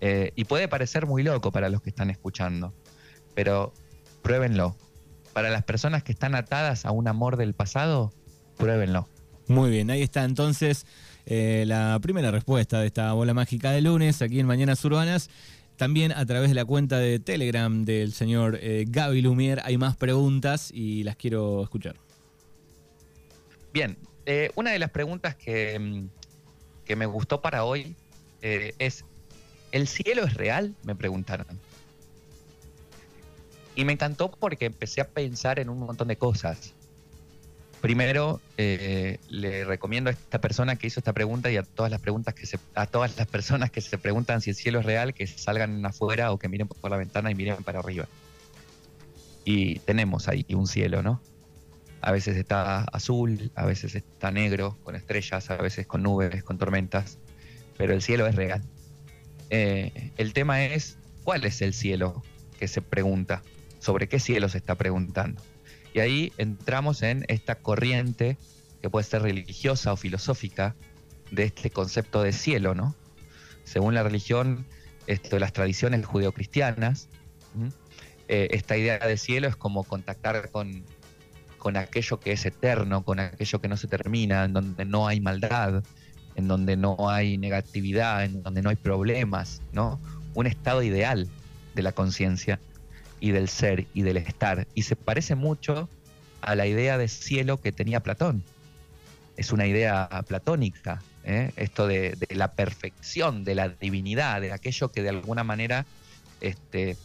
eh, 0.00 0.32
y 0.34 0.44
puede 0.44 0.68
parecer 0.68 1.06
muy 1.06 1.22
loco 1.22 1.52
para 1.52 1.68
los 1.68 1.82
que 1.82 1.90
están 1.90 2.10
escuchando, 2.10 2.74
pero 3.34 3.72
pruébenlo. 4.22 4.76
Para 5.32 5.50
las 5.50 5.64
personas 5.64 6.02
que 6.02 6.12
están 6.12 6.34
atadas 6.34 6.86
a 6.86 6.92
un 6.92 7.08
amor 7.08 7.36
del 7.36 7.54
pasado, 7.54 8.12
pruébenlo. 8.56 9.08
Muy 9.48 9.70
bien, 9.70 9.90
ahí 9.90 10.02
está 10.02 10.24
entonces 10.24 10.86
eh, 11.26 11.64
la 11.66 11.98
primera 12.00 12.30
respuesta 12.30 12.80
de 12.80 12.86
esta 12.86 13.12
bola 13.12 13.34
mágica 13.34 13.70
de 13.70 13.80
lunes 13.80 14.22
aquí 14.22 14.40
en 14.40 14.46
Mañanas 14.46 14.84
Urbanas. 14.84 15.28
También 15.76 16.12
a 16.12 16.24
través 16.24 16.48
de 16.48 16.54
la 16.54 16.64
cuenta 16.64 16.98
de 16.98 17.18
Telegram 17.18 17.84
del 17.84 18.12
señor 18.12 18.58
eh, 18.60 18.84
Gaby 18.88 19.20
Lumier 19.20 19.60
hay 19.64 19.76
más 19.76 19.96
preguntas 19.96 20.70
y 20.72 21.02
las 21.04 21.16
quiero 21.16 21.62
escuchar. 21.62 21.96
Bien, 23.72 23.98
eh, 24.24 24.50
una 24.54 24.70
de 24.70 24.78
las 24.78 24.90
preguntas 24.90 25.36
que, 25.36 25.78
mm, 25.78 26.08
que, 26.84 26.96
me 26.96 27.04
gustó 27.04 27.42
para 27.42 27.64
hoy 27.64 27.94
es, 28.40 29.04
¿el 29.72 29.88
cielo 29.88 30.24
es 30.24 30.34
real? 30.34 30.74
Me 30.84 30.94
preguntaron. 30.94 31.46
Y 33.74 33.84
me 33.84 33.92
encantó 33.92 34.30
porque 34.30 34.66
empecé 34.66 35.02
a 35.02 35.08
pensar 35.08 35.58
en 35.58 35.68
un 35.68 35.80
montón 35.80 36.08
de 36.08 36.16
cosas. 36.16 36.74
Primero, 37.80 38.40
eh, 38.56 39.18
le 39.28 39.64
recomiendo 39.64 40.10
a 40.10 40.12
esta 40.12 40.40
persona 40.40 40.76
que 40.76 40.86
hizo 40.86 40.98
esta 40.98 41.12
pregunta 41.12 41.50
y 41.50 41.56
a 41.56 41.62
todas 41.62 41.90
las 41.90 42.00
preguntas 42.00 42.34
que 42.34 42.46
se, 42.46 42.58
a 42.74 42.86
todas 42.86 43.16
las 43.16 43.26
personas 43.26 43.70
que 43.70 43.80
se 43.80 43.98
preguntan 43.98 44.40
si 44.40 44.50
el 44.50 44.56
cielo 44.56 44.80
es 44.80 44.86
real, 44.86 45.14
que 45.14 45.26
salgan 45.26 45.84
afuera 45.84 46.32
o 46.32 46.38
que 46.38 46.48
miren 46.48 46.68
por 46.68 46.90
la 46.90 46.96
ventana 46.96 47.30
y 47.30 47.34
miren 47.34 47.62
para 47.62 47.80
arriba. 47.80 48.06
Y 49.44 49.78
tenemos 49.80 50.26
ahí 50.28 50.44
un 50.54 50.66
cielo, 50.66 51.02
¿no? 51.02 51.20
A 52.00 52.12
veces 52.12 52.36
está 52.36 52.80
azul, 52.80 53.50
a 53.54 53.66
veces 53.66 53.94
está 53.94 54.30
negro, 54.30 54.76
con 54.82 54.96
estrellas, 54.96 55.50
a 55.50 55.56
veces 55.56 55.86
con 55.86 56.02
nubes, 56.02 56.42
con 56.42 56.58
tormentas, 56.58 57.18
pero 57.76 57.92
el 57.92 58.02
cielo 58.02 58.26
es 58.26 58.34
real. 58.34 58.62
Eh, 59.50 60.12
el 60.16 60.32
tema 60.32 60.64
es, 60.64 60.98
¿cuál 61.24 61.44
es 61.44 61.62
el 61.62 61.74
cielo 61.74 62.22
que 62.58 62.68
se 62.68 62.82
pregunta? 62.82 63.42
¿Sobre 63.78 64.08
qué 64.08 64.18
cielo 64.18 64.48
se 64.48 64.58
está 64.58 64.74
preguntando? 64.74 65.42
Y 65.96 66.00
ahí 66.00 66.32
entramos 66.36 67.02
en 67.02 67.24
esta 67.28 67.54
corriente 67.54 68.36
que 68.82 68.90
puede 68.90 69.06
ser 69.06 69.22
religiosa 69.22 69.94
o 69.94 69.96
filosófica 69.96 70.76
de 71.30 71.44
este 71.44 71.70
concepto 71.70 72.22
de 72.22 72.34
cielo, 72.34 72.74
¿no? 72.74 72.94
Según 73.64 73.94
la 73.94 74.02
religión, 74.02 74.66
esto, 75.06 75.38
las 75.38 75.54
tradiciones 75.54 76.04
judeocristianas, 76.04 77.08
eh, 78.28 78.48
esta 78.50 78.76
idea 78.76 78.98
de 78.98 79.16
cielo 79.16 79.48
es 79.48 79.56
como 79.56 79.84
contactar 79.84 80.50
con, 80.50 80.84
con 81.56 81.78
aquello 81.78 82.20
que 82.20 82.32
es 82.32 82.44
eterno, 82.44 83.02
con 83.02 83.18
aquello 83.18 83.62
que 83.62 83.68
no 83.68 83.78
se 83.78 83.88
termina, 83.88 84.44
en 84.44 84.52
donde 84.52 84.84
no 84.84 85.08
hay 85.08 85.22
maldad, 85.22 85.82
en 86.34 86.46
donde 86.46 86.76
no 86.76 87.08
hay 87.08 87.38
negatividad, 87.38 88.22
en 88.22 88.42
donde 88.42 88.60
no 88.60 88.68
hay 88.68 88.76
problemas, 88.76 89.62
¿no? 89.72 89.98
Un 90.34 90.46
estado 90.46 90.82
ideal 90.82 91.26
de 91.74 91.82
la 91.82 91.92
conciencia 91.92 92.60
y 93.20 93.30
del 93.30 93.48
ser 93.48 93.86
y 93.94 94.02
del 94.02 94.16
estar. 94.16 94.66
Y 94.74 94.82
se 94.82 94.96
parece 94.96 95.34
mucho 95.34 95.88
a 96.40 96.54
la 96.54 96.66
idea 96.66 96.98
de 96.98 97.08
cielo 97.08 97.60
que 97.60 97.72
tenía 97.72 98.00
Platón. 98.00 98.42
Es 99.36 99.52
una 99.52 99.66
idea 99.66 100.08
platónica, 100.26 101.02
¿eh? 101.24 101.52
esto 101.56 101.86
de, 101.86 102.16
la 102.30 102.52
perfección, 102.52 103.44
de 103.44 103.54
la 103.54 103.68
divinidad, 103.68 104.40
de 104.40 104.52
aquello 104.52 104.90
que 104.90 105.02
de 105.02 105.10
alguna 105.10 105.44
manera 105.44 105.84
este, 106.40 106.96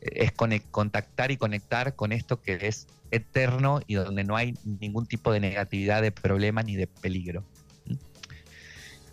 es 0.00 0.32
contactar 0.70 1.30
y 1.30 1.36
conectar 1.36 1.94
con 1.94 2.12
esto 2.12 2.40
que 2.40 2.58
es 2.66 2.88
eterno 3.10 3.80
y 3.86 3.94
donde 3.94 4.24
no 4.24 4.36
hay 4.36 4.54
ningún 4.64 5.06
tipo 5.06 5.32
de 5.32 5.40
negatividad, 5.40 6.02
de 6.02 6.10
problema 6.10 6.62
ni 6.62 6.74
de 6.74 6.86
peligro. 6.86 7.44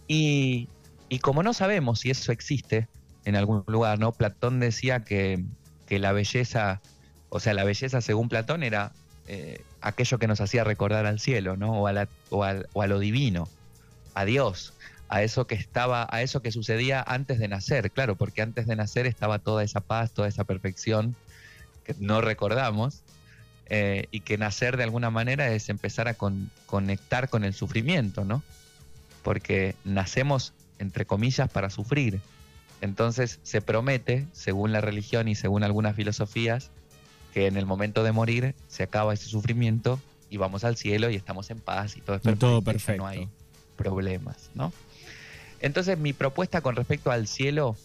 Y, 0.08 0.70
y 1.10 1.20
como 1.20 1.44
no 1.44 1.54
sabemos 1.54 2.00
si 2.00 2.10
eso 2.10 2.32
existe 2.32 2.88
en 3.26 3.36
algún 3.36 3.64
lugar, 3.68 4.00
¿no? 4.00 4.12
Platón 4.12 4.60
decía 4.60 5.04
que 5.04 5.44
que 5.90 6.00
la 6.00 6.14
belleza, 6.14 6.80
o 7.30 7.40
sea, 7.40 7.54
la 7.54 7.64
belleza 7.64 8.00
según 8.00 8.30
Platón 8.30 8.64
era 8.64 8.94
eh, 9.28 9.64
aquello 9.82 10.20
que 10.20 10.28
nos 10.28 10.40
hacía 10.40 10.64
recordar 10.64 11.08
al 11.08 11.20
cielo, 11.20 11.58
¿no? 11.58 11.82
O 11.82 11.88
a, 11.88 12.08
o, 12.30 12.44
a, 12.44 12.88
lo 12.88 13.00
divino, 13.00 13.50
a 14.14 14.24
Dios, 14.24 14.74
a 15.10 15.24
eso 15.24 15.48
que 15.48 15.56
estaba, 15.56 16.08
a 16.12 16.22
eso 16.22 16.42
que 16.42 16.52
sucedía 16.52 17.04
antes 17.06 17.40
de 17.40 17.48
nacer, 17.48 17.90
claro, 17.92 18.16
porque 18.16 18.44
antes 18.44 18.68
de 18.68 18.76
nacer 18.76 19.08
estaba 19.08 19.40
toda 19.40 19.64
esa 19.64 19.82
paz, 19.82 20.12
toda 20.12 20.28
esa 20.28 20.44
perfección 20.44 21.16
que 21.84 21.96
no 22.00 22.22
recordamos, 22.22 23.02
eh, 23.66 24.06
y 24.12 24.22
que 24.22 24.38
nacer 24.38 24.78
de 24.78 24.84
alguna 24.84 25.10
manera 25.10 25.50
es 25.50 25.70
empezar 25.70 26.08
a 26.08 26.16
conectar 26.66 27.30
con 27.30 27.44
el 27.44 27.54
sufrimiento, 27.54 28.26
¿no? 28.26 28.44
Porque 29.24 29.76
nacemos, 29.84 30.54
entre 30.78 31.06
comillas, 31.06 31.50
para 31.50 31.70
sufrir. 31.70 32.22
Entonces 32.82 33.40
se 33.44 33.62
promete, 33.62 34.26
según 34.32 34.72
la 34.72 34.82
religión 34.82 35.28
y 35.28 35.36
según 35.36 35.64
algunas 35.64 35.96
filosofías, 35.96 36.72
que 37.34 37.48
en 37.48 37.58
el 37.58 37.66
momento 37.66 38.04
de 38.04 38.12
morir 38.12 38.56
se 38.68 38.84
acaba 38.84 39.14
ese 39.14 39.26
sufrimiento 39.26 40.00
y 40.30 40.38
vamos 40.38 40.64
al 40.64 40.78
cielo 40.78 41.10
y 41.10 41.16
estamos 41.16 41.50
en 41.50 41.60
paz 41.60 41.98
y 41.98 42.02
todo 42.02 42.16
es 42.16 42.22
perfecto. 42.22 42.48
Todo 42.48 42.62
perfecto. 42.62 43.04
No 43.04 43.08
hay 43.08 43.28
problemas, 43.76 44.50
¿no? 44.56 44.72
Entonces 45.62 45.98
mi 45.98 46.14
propuesta 46.14 46.62
con 46.62 46.76
respecto 46.76 47.12
al 47.12 47.28
cielo, 47.28 47.76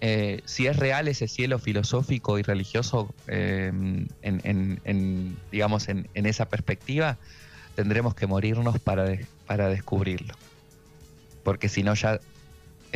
eh, 0.00 0.42
si 0.44 0.66
es 0.66 0.76
real 0.76 1.08
ese 1.08 1.28
cielo 1.28 1.58
filosófico 1.58 2.38
y 2.38 2.42
religioso 2.42 3.14
em, 3.26 4.06
en, 4.22 5.36
digamos, 5.50 5.88
en, 5.88 6.08
esa 6.14 6.46
perspectiva, 6.46 7.16
tendremos 7.74 8.14
que 8.14 8.26
morirnos 8.26 8.78
para, 8.80 9.18
para 9.46 9.68
descubrirlo. 9.68 10.34
Porque 11.42 11.68
si 11.68 11.82
no 11.82 11.94
ya 11.94 12.20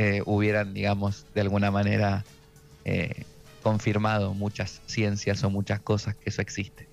eh, 0.01 0.23
hubieran, 0.27 0.75
digamos, 0.75 1.27
de 1.35 1.41
alguna 1.41 1.73
manera 1.73 2.25
eh, 2.85 3.25
confirmado 3.65 4.33
muchas 4.33 4.81
ciencias 4.87 5.43
o 5.43 5.51
muchas 5.51 5.81
cosas 5.81 6.15
que 6.15 6.31
eso 6.31 6.41
existe. 6.41 6.89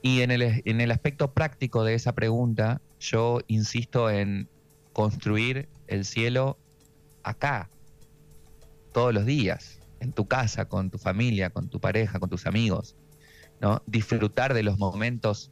Y 0.00 0.20
en 0.20 0.30
el, 0.30 0.62
en 0.64 0.80
el 0.80 0.92
aspecto 0.92 1.32
práctico 1.32 1.82
de 1.82 1.94
esa 1.94 2.12
pregunta, 2.12 2.80
yo 3.00 3.40
insisto 3.48 4.08
en 4.08 4.48
construir 4.92 5.68
el 5.88 6.04
cielo 6.04 6.58
acá, 7.24 7.68
todos 8.92 9.12
los 9.12 9.26
días, 9.26 9.80
en 9.98 10.12
tu 10.12 10.28
casa, 10.28 10.66
con 10.66 10.90
tu 10.90 10.98
familia, 10.98 11.50
con 11.50 11.68
tu 11.68 11.80
pareja, 11.80 12.20
con 12.20 12.30
tus 12.30 12.46
amigos, 12.46 12.94
¿no? 13.60 13.82
Disfrutar 13.86 14.54
de 14.54 14.62
los 14.62 14.78
momentos 14.78 15.50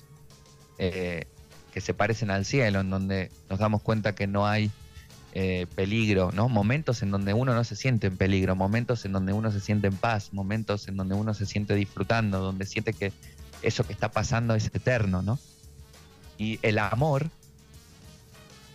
eh, 0.78 1.24
que 1.72 1.80
se 1.80 1.94
parecen 1.94 2.30
al 2.30 2.44
cielo, 2.44 2.78
en 2.78 2.90
donde 2.90 3.32
nos 3.50 3.58
damos 3.58 3.82
cuenta 3.82 4.14
que 4.14 4.28
no 4.28 4.46
hay 4.46 4.70
eh, 5.34 5.66
peligro, 5.74 6.32
¿no? 6.32 6.48
Momentos 6.48 7.02
en 7.02 7.10
donde 7.10 7.34
uno 7.34 7.54
no 7.54 7.62
se 7.64 7.76
siente 7.76 8.06
en 8.06 8.16
peligro, 8.16 8.56
momentos 8.56 9.04
en 9.04 9.12
donde 9.12 9.32
uno 9.32 9.52
se 9.52 9.60
siente 9.60 9.86
en 9.86 9.96
paz, 9.96 10.32
momentos 10.32 10.88
en 10.88 10.96
donde 10.96 11.14
uno 11.14 11.34
se 11.34 11.46
siente 11.46 11.74
disfrutando, 11.74 12.40
donde 12.40 12.64
siente 12.66 12.92
que 12.92 13.12
eso 13.62 13.84
que 13.84 13.92
está 13.92 14.10
pasando 14.10 14.54
es 14.54 14.66
eterno, 14.66 15.22
¿no? 15.22 15.38
Y 16.38 16.58
el 16.62 16.78
amor 16.78 17.30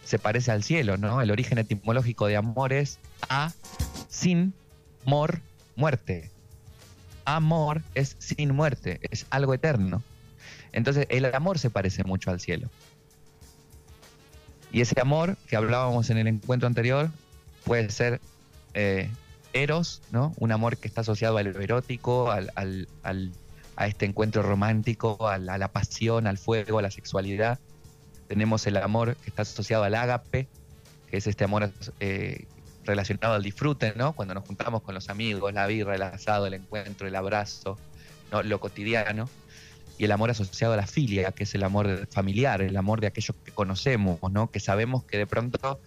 se 0.05 0.19
parece 0.19 0.51
al 0.51 0.63
cielo, 0.63 0.97
¿no? 0.97 1.21
El 1.21 1.31
origen 1.31 1.57
etimológico 1.57 2.27
de 2.27 2.35
amor 2.35 2.73
es 2.73 2.99
a, 3.29 3.51
sin, 4.09 4.53
mor, 5.05 5.41
muerte. 5.75 6.29
Amor 7.25 7.81
es 7.95 8.15
sin 8.19 8.53
muerte, 8.53 8.99
es 9.09 9.25
algo 9.29 9.53
eterno. 9.53 10.03
Entonces 10.71 11.07
el 11.09 11.25
amor 11.33 11.57
se 11.57 11.69
parece 11.69 12.03
mucho 12.03 12.31
al 12.31 12.39
cielo. 12.39 12.69
Y 14.73 14.81
ese 14.81 14.99
amor 14.99 15.37
que 15.47 15.55
hablábamos 15.55 16.09
en 16.09 16.17
el 16.17 16.27
encuentro 16.27 16.67
anterior 16.67 17.11
puede 17.63 17.91
ser 17.91 18.19
eh, 18.73 19.07
eros, 19.53 20.01
¿no? 20.11 20.33
Un 20.37 20.51
amor 20.51 20.77
que 20.77 20.87
está 20.87 21.01
asociado 21.01 21.37
al 21.37 21.45
erótico, 21.47 22.31
al, 22.31 22.87
a 23.75 23.87
este 23.87 24.07
encuentro 24.07 24.41
romántico, 24.41 25.29
a 25.29 25.37
la, 25.37 25.67
pasión, 25.67 26.25
al 26.25 26.39
fuego, 26.39 26.79
a 26.79 26.81
la 26.81 26.89
sexualidad. 26.89 27.59
Tenemos 28.27 28.65
el 28.65 28.77
amor 28.77 29.15
que 29.17 29.29
está 29.29 29.43
asociado 29.43 29.83
al 29.83 29.93
ágape, 29.93 30.47
que 31.11 31.17
es 31.17 31.27
este 31.27 31.43
amor 31.43 31.71
eh, 31.99 32.47
relacionado 32.83 33.35
al 33.35 33.43
disfrute, 33.43 33.93
¿no? 33.95 34.13
Cuando 34.13 34.33
nos 34.33 34.43
juntamos 34.43 34.81
con 34.81 34.95
los 34.95 35.07
amigos, 35.07 35.53
la 35.53 35.67
birra, 35.67 35.93
el 35.93 36.01
asado, 36.01 36.47
el 36.47 36.55
encuentro, 36.55 37.07
el 37.07 37.15
abrazo, 37.15 37.77
¿no? 38.31 38.41
lo 38.41 38.59
cotidiano. 38.59 39.29
Y 40.03 40.05
el 40.05 40.11
amor 40.11 40.29
asociado 40.29 40.73
a 40.73 40.75
la 40.75 40.85
filia, 40.85 41.31
que 41.31 41.45
es 41.45 41.55
el 41.55 41.63
amor 41.63 42.09
familiar, 42.11 42.61
el 42.61 42.75
amor 42.75 42.99
de 42.99 43.07
aquellos 43.07 43.37
que 43.45 43.53
conocemos, 43.53 44.19
¿no? 44.33 44.51
Que 44.51 44.59
sabemos 44.59 45.05
que 45.05 45.17
de 45.17 45.25
pronto 45.25 45.79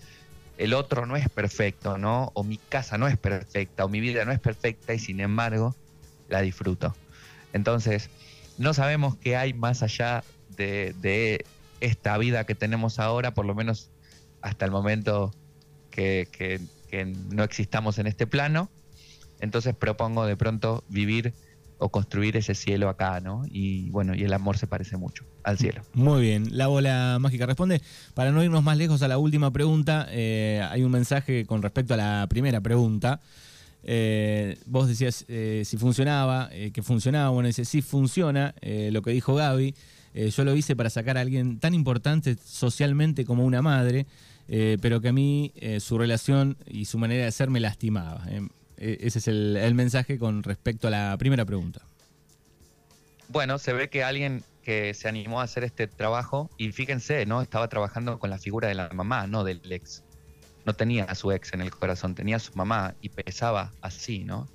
el 0.57 0.73
otro 0.73 1.05
no 1.05 1.17
es 1.17 1.29
perfecto, 1.29 1.99
¿no? 1.99 2.31
O 2.33 2.43
mi 2.43 2.57
casa 2.57 2.97
no 2.97 3.09
es 3.09 3.19
perfecta, 3.19 3.85
o 3.85 3.91
mi 3.91 4.01
vida 4.01 4.25
no 4.25 4.33
es 4.33 4.41
perfecta 4.41 4.95
y 4.95 4.99
sin 4.99 5.21
embargo 5.21 5.77
la 6.31 6.41
disfruto. 6.41 6.97
Entonces, 7.53 8.09
no 8.57 8.73
sabemos 8.73 9.17
qué 9.17 9.37
hay 9.37 9.53
más 9.53 9.83
allá 9.83 10.25
de, 10.57 11.45
esta 11.83 12.17
vida 12.17 12.47
que 12.47 12.55
tenemos 12.55 12.99
ahora, 12.99 13.35
por 13.35 13.45
lo 13.45 13.55
menos 13.55 13.91
hasta 14.41 14.65
el 14.65 14.71
momento 14.71 15.31
que, 15.91 16.27
que, 16.33 17.05
no 17.05 17.45
existamos 17.45 17.99
en 17.99 18.07
este 18.07 18.27
plano. 18.27 18.71
Entonces 19.41 19.75
propongo 19.75 20.25
de 20.25 20.39
pronto 20.39 20.85
vivir 20.89 21.35
o 21.79 21.91
construir 21.91 22.37
ese 22.37 22.55
cielo 22.55 22.89
acá, 22.89 23.21
¿no? 23.21 23.45
Y 23.51 23.91
bueno, 23.91 24.15
y 24.15 24.23
el 24.23 24.33
amor 24.33 24.57
se 24.57 24.67
parece 24.67 24.97
mucho 24.97 25.25
al 25.43 25.59
cielo. 25.59 25.83
Muy 25.93 26.23
bien, 26.23 26.57
la 26.57 26.69
bola 26.69 27.19
mágica 27.21 27.47
responde. 27.47 27.83
Para 28.15 28.33
no 28.33 28.43
irnos 28.43 28.63
más 28.63 28.77
lejos 28.77 29.03
a 29.03 29.09
la 29.09 29.19
última 29.19 29.53
pregunta, 29.53 30.07
eh, 30.11 30.67
hay 30.71 30.83
un 30.83 30.91
mensaje 30.91 31.45
con 31.45 31.63
respecto 31.63 31.95
a 31.95 31.97
la 31.97 32.27
primera 32.29 32.61
pregunta. 32.61 33.21
Eh, 33.83 34.59
vos 34.67 34.89
decías 34.89 35.25
eh, 35.29 35.63
si 35.65 35.77
funcionaba, 35.77 36.51
que 36.73 36.83
funcionaba, 36.83 37.29
bueno, 37.31 37.47
dice, 37.47 37.65
sí 37.65 37.83
funciona, 37.83 38.55
lo 38.63 39.03
que 39.03 39.11
dijo 39.11 39.35
Gaby. 39.35 39.75
yo 40.15 40.45
lo 40.45 40.57
hice 40.57 40.75
para 40.75 40.91
sacar 40.91 41.19
a 41.19 41.21
alguien 41.21 41.61
tan 41.61 41.75
importante 41.75 42.37
socialmente 42.43 43.25
como 43.25 43.45
una 43.45 43.61
madre, 43.61 44.07
pero 44.81 45.01
que 45.01 45.09
a 45.09 45.13
mí 45.13 45.53
su 45.79 45.99
relación 45.99 46.57
y 46.67 46.87
su 46.87 46.99
manera 46.99 47.27
de 47.27 47.33
ser 47.33 47.51
me 47.51 47.61
lastimaba. 47.61 48.25
E, 48.79 48.99
ese 49.01 49.19
es 49.19 49.29
el, 49.29 49.75
mensaje 49.75 50.19
con 50.19 50.43
respecto 50.43 50.89
a 50.89 50.91
la 50.91 51.17
primera 51.19 51.45
pregunta. 51.45 51.81
Bueno, 53.29 53.59
se 53.59 53.73
ve 53.73 53.89
que 53.89 54.05
alguien 54.05 54.45
que 54.63 54.95
se 54.95 55.09
animó 55.09 55.41
a 55.41 55.45
hacer 55.45 55.65
este 55.65 55.87
trabajo, 55.87 56.51
y 56.59 56.73
fíjense, 56.73 57.25
¿no? 57.27 57.43
Estaba 57.43 57.69
trabajando 57.69 58.19
con 58.19 58.31
la 58.31 58.39
figura 58.39 58.69
de 58.69 58.75
la 58.75 58.89
mamá, 58.91 59.27
no 59.27 59.45
del 59.45 59.61
ex. 59.71 60.03
No 60.65 60.75
tenía 60.75 61.05
a 61.05 61.15
su 61.15 61.31
ex 61.31 61.53
en 61.53 61.61
el 61.61 61.71
corazón, 61.71 62.15
tenía 62.15 62.37
a 62.37 62.41
su 62.41 62.53
mamá 62.55 62.95
y 63.01 63.09
pesaba 63.11 63.73
así, 63.81 64.25
¿no? 64.25 64.49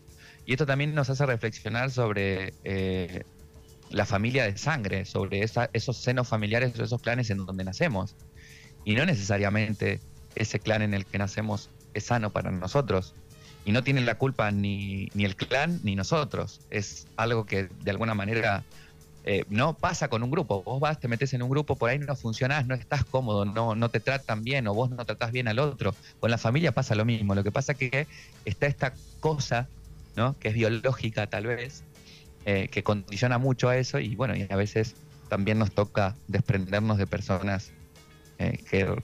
Y 0.46 0.54
esto 0.54 0.66
también 0.66 0.94
nos 0.94 1.10
hace 1.10 1.26
reflexionar 1.26 1.92
sobre 1.92 2.54
eh, 2.66 3.24
la 3.90 4.06
familia 4.06 4.44
de 4.44 4.58
sangre, 4.58 5.06
sobre 5.06 5.44
esos 5.44 5.98
senos 5.98 6.28
familiares 6.28 6.78
esos 6.78 7.02
clanes 7.02 7.30
en 7.30 7.46
donde 7.46 7.64
nacemos. 7.64 8.16
Y 8.84 8.96
no 8.96 9.06
necesariamente 9.06 10.02
ese 10.36 10.60
clan 10.60 10.82
en 10.82 10.94
el 10.94 11.06
que 11.06 11.18
nacemos 11.18 11.70
es 11.94 12.06
sano 12.06 12.32
para 12.32 12.52
nosotros 12.52 13.14
y 13.66 13.72
no 13.72 13.84
tienen 13.84 14.06
la 14.06 14.16
culpa 14.16 14.52
ni, 14.52 15.10
ni, 15.14 15.26
el 15.26 15.36
clan 15.36 15.80
ni 15.84 15.96
nosotros. 15.96 16.62
Es 16.70 17.08
algo 17.16 17.46
que 17.46 17.70
de 17.84 17.92
alguna 17.92 18.16
manera 18.16 18.64
eh, 19.24 19.46
no 19.50 19.74
pasa 19.76 20.08
con 20.08 20.24
un 20.24 20.32
grupo. 20.32 20.64
Vos 20.64 20.80
vas, 20.80 21.00
te 21.00 21.08
metes 21.08 21.34
en 21.34 21.44
un 21.44 21.50
grupo, 21.50 21.76
por 21.76 21.90
ahí 21.90 22.00
no 22.00 22.16
funcionás, 22.16 22.66
no 22.66 22.74
estás 22.74 23.06
cómodo, 23.06 23.46
no, 23.46 23.76
no 23.76 23.90
te 23.90 24.00
tratan 24.00 24.44
bien 24.44 24.68
o 24.68 24.74
vos 24.74 24.90
no 24.90 25.06
tratás 25.06 25.32
bien 25.32 25.48
al 25.48 25.60
otro. 25.60 25.94
Con 26.20 26.32
la 26.32 26.38
familia 26.38 26.72
pasa 26.72 26.96
lo 26.96 27.06
mismo. 27.06 27.36
Lo 27.36 27.44
que 27.44 27.52
pasa 27.52 27.76
que 27.76 28.08
está 28.46 28.66
esta 28.66 28.94
cosa, 29.20 29.68
¿no? 30.16 30.38
que 30.40 30.50
es 30.50 30.54
biológica 30.56 31.28
tal 31.28 31.46
vez, 31.46 31.84
eh, 32.46 32.68
que 32.70 32.84
condiciona 32.84 33.38
mucho 33.38 33.70
a 33.70 33.78
eso 33.78 34.00
y 34.00 34.16
bueno, 34.16 34.36
y 34.36 34.48
a 34.50 34.56
veces 34.56 34.96
también 35.30 35.60
nos 35.60 35.72
toca 35.72 36.16
desprendernos 36.28 36.98
de 36.98 37.06
personas 37.06 37.72
eh, 38.40 38.58
que 38.70 38.96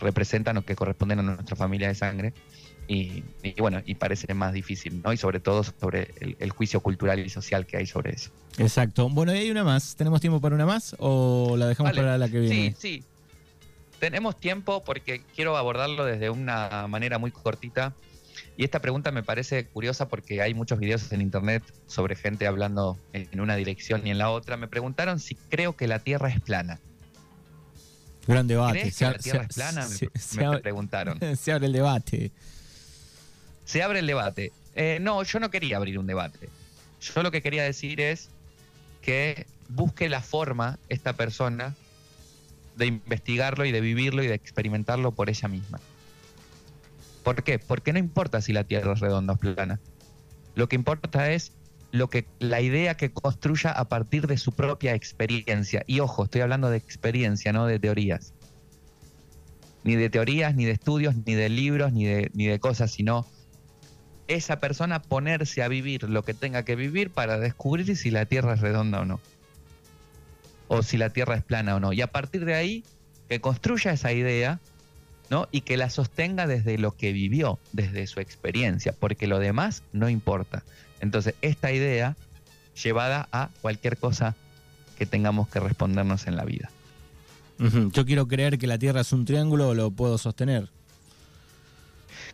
representan 0.00 0.56
o 0.56 0.62
que 0.62 0.74
corresponden 0.74 1.20
a 1.20 1.22
nuestra 1.22 1.56
familia 1.56 1.88
de 1.88 1.94
sangre 1.94 2.32
y, 2.86 3.22
bueno, 3.58 3.82
y 3.84 3.94
parece 3.94 4.32
más 4.34 4.52
difícil, 4.52 5.00
¿no? 5.02 5.12
Y 5.12 5.16
sobre 5.16 5.40
todo 5.40 5.62
sobre 5.64 6.12
el, 6.38 6.50
juicio 6.50 6.80
cultural 6.80 7.18
y 7.18 7.30
social 7.30 7.66
que 7.66 7.76
hay 7.76 7.86
sobre 7.86 8.12
eso. 8.12 8.30
Exacto. 8.58 9.08
Bueno, 9.08 9.34
y 9.34 9.38
hay 9.38 9.50
una 9.50 9.64
más. 9.64 9.96
¿Tenemos 9.96 10.20
tiempo 10.20 10.40
para 10.40 10.54
una 10.54 10.66
más 10.66 10.94
o 10.98 11.56
la 11.56 11.66
dejamos 11.66 11.92
para 11.92 12.18
la 12.18 12.28
que 12.28 12.40
viene? 12.40 12.74
Sí, 12.78 13.00
sí. 13.00 13.04
Tenemos 13.98 14.38
tiempo 14.38 14.84
porque 14.84 15.22
quiero 15.34 15.56
abordarlo 15.56 16.04
desde 16.04 16.28
una 16.30 16.86
manera 16.88 17.18
muy 17.18 17.30
cortita. 17.30 17.94
Y 18.56 18.64
esta 18.64 18.80
pregunta 18.80 19.10
me 19.10 19.22
parece 19.22 19.66
curiosa 19.66 20.08
porque 20.08 20.42
hay 20.42 20.54
muchos 20.54 20.78
videos 20.78 21.10
en 21.12 21.20
internet 21.20 21.62
sobre 21.86 22.16
gente 22.16 22.46
hablando 22.46 22.98
en 23.12 23.40
una 23.40 23.56
dirección 23.56 24.06
y 24.06 24.10
en 24.10 24.18
la 24.18 24.30
otra. 24.30 24.56
Me 24.56 24.68
preguntaron 24.68 25.18
si 25.20 25.34
creo 25.34 25.74
que 25.76 25.88
la 25.88 26.00
Tierra 26.00 26.28
es 26.28 26.40
plana. 26.40 26.80
Gran 28.26 28.46
debate. 28.46 28.80
¿Crees 28.80 28.98
que 28.98 29.04
la 29.04 29.18
Tierra 29.18 29.42
es 29.48 29.54
plana? 29.54 29.88
me, 30.50 30.58
preguntaron. 30.60 31.18
Se 31.36 31.52
abre 31.52 31.66
el 31.66 31.72
debate 31.72 32.32
se 33.64 33.82
abre 33.82 34.00
el 34.00 34.06
debate. 34.06 34.52
Eh, 34.74 34.98
no, 35.00 35.22
yo 35.22 35.40
no 35.40 35.50
quería 35.50 35.76
abrir 35.76 35.98
un 35.98 36.06
debate. 36.06 36.48
Yo 37.00 37.22
lo 37.22 37.30
que 37.30 37.42
quería 37.42 37.62
decir 37.62 38.00
es 38.00 38.30
que 39.02 39.46
busque 39.68 40.08
la 40.08 40.20
forma 40.20 40.78
esta 40.88 41.12
persona 41.14 41.74
de 42.76 42.86
investigarlo 42.86 43.64
y 43.64 43.72
de 43.72 43.80
vivirlo 43.80 44.22
y 44.22 44.26
de 44.26 44.34
experimentarlo 44.34 45.12
por 45.12 45.30
ella 45.30 45.48
misma. 45.48 45.80
¿Por 47.22 47.42
qué? 47.42 47.58
Porque 47.58 47.92
no 47.92 47.98
importa 47.98 48.40
si 48.40 48.52
la 48.52 48.64
Tierra 48.64 48.92
es 48.92 49.00
redonda 49.00 49.34
o 49.34 49.36
plana. 49.36 49.80
Lo 50.54 50.68
que 50.68 50.76
importa 50.76 51.32
es 51.32 51.52
lo 51.90 52.10
que 52.10 52.26
la 52.38 52.60
idea 52.60 52.96
que 52.96 53.12
construya 53.12 53.70
a 53.70 53.88
partir 53.88 54.26
de 54.26 54.36
su 54.36 54.52
propia 54.52 54.94
experiencia. 54.94 55.84
Y 55.86 56.00
ojo, 56.00 56.24
estoy 56.24 56.40
hablando 56.40 56.68
de 56.68 56.76
experiencia, 56.76 57.52
no 57.52 57.66
de 57.66 57.78
teorías. 57.78 58.34
Ni 59.84 59.94
de 59.96 60.10
teorías, 60.10 60.54
ni 60.54 60.64
de 60.64 60.72
estudios, 60.72 61.14
ni 61.24 61.34
de 61.34 61.48
libros, 61.48 61.92
ni 61.92 62.04
de, 62.04 62.30
ni 62.34 62.46
de 62.46 62.58
cosas, 62.58 62.90
sino 62.90 63.26
esa 64.28 64.60
persona 64.60 65.02
ponerse 65.02 65.62
a 65.62 65.68
vivir 65.68 66.04
lo 66.04 66.22
que 66.22 66.34
tenga 66.34 66.64
que 66.64 66.76
vivir 66.76 67.10
para 67.10 67.38
descubrir 67.38 67.96
si 67.96 68.10
la 68.10 68.26
Tierra 68.26 68.54
es 68.54 68.60
redonda 68.60 69.00
o 69.00 69.04
no. 69.04 69.20
O 70.68 70.82
si 70.82 70.96
la 70.96 71.10
Tierra 71.10 71.36
es 71.36 71.42
plana 71.42 71.76
o 71.76 71.80
no. 71.80 71.92
Y 71.92 72.00
a 72.00 72.06
partir 72.06 72.44
de 72.44 72.54
ahí, 72.54 72.84
que 73.28 73.40
construya 73.40 73.92
esa 73.92 74.12
idea, 74.12 74.60
¿no? 75.30 75.48
Y 75.50 75.62
que 75.62 75.76
la 75.76 75.90
sostenga 75.90 76.46
desde 76.46 76.78
lo 76.78 76.96
que 76.96 77.12
vivió, 77.12 77.58
desde 77.72 78.06
su 78.06 78.20
experiencia, 78.20 78.94
porque 78.98 79.26
lo 79.26 79.38
demás 79.38 79.82
no 79.92 80.08
importa. 80.08 80.62
Entonces, 81.00 81.34
esta 81.42 81.72
idea 81.72 82.16
llevada 82.82 83.28
a 83.30 83.50
cualquier 83.60 83.98
cosa 83.98 84.34
que 84.98 85.06
tengamos 85.06 85.48
que 85.48 85.60
respondernos 85.60 86.26
en 86.26 86.36
la 86.36 86.44
vida. 86.44 86.70
Yo 87.58 88.04
quiero 88.04 88.26
creer 88.26 88.58
que 88.58 88.66
la 88.66 88.78
Tierra 88.78 89.02
es 89.02 89.12
un 89.12 89.24
triángulo, 89.24 89.74
lo 89.74 89.90
puedo 89.90 90.18
sostener. 90.18 90.70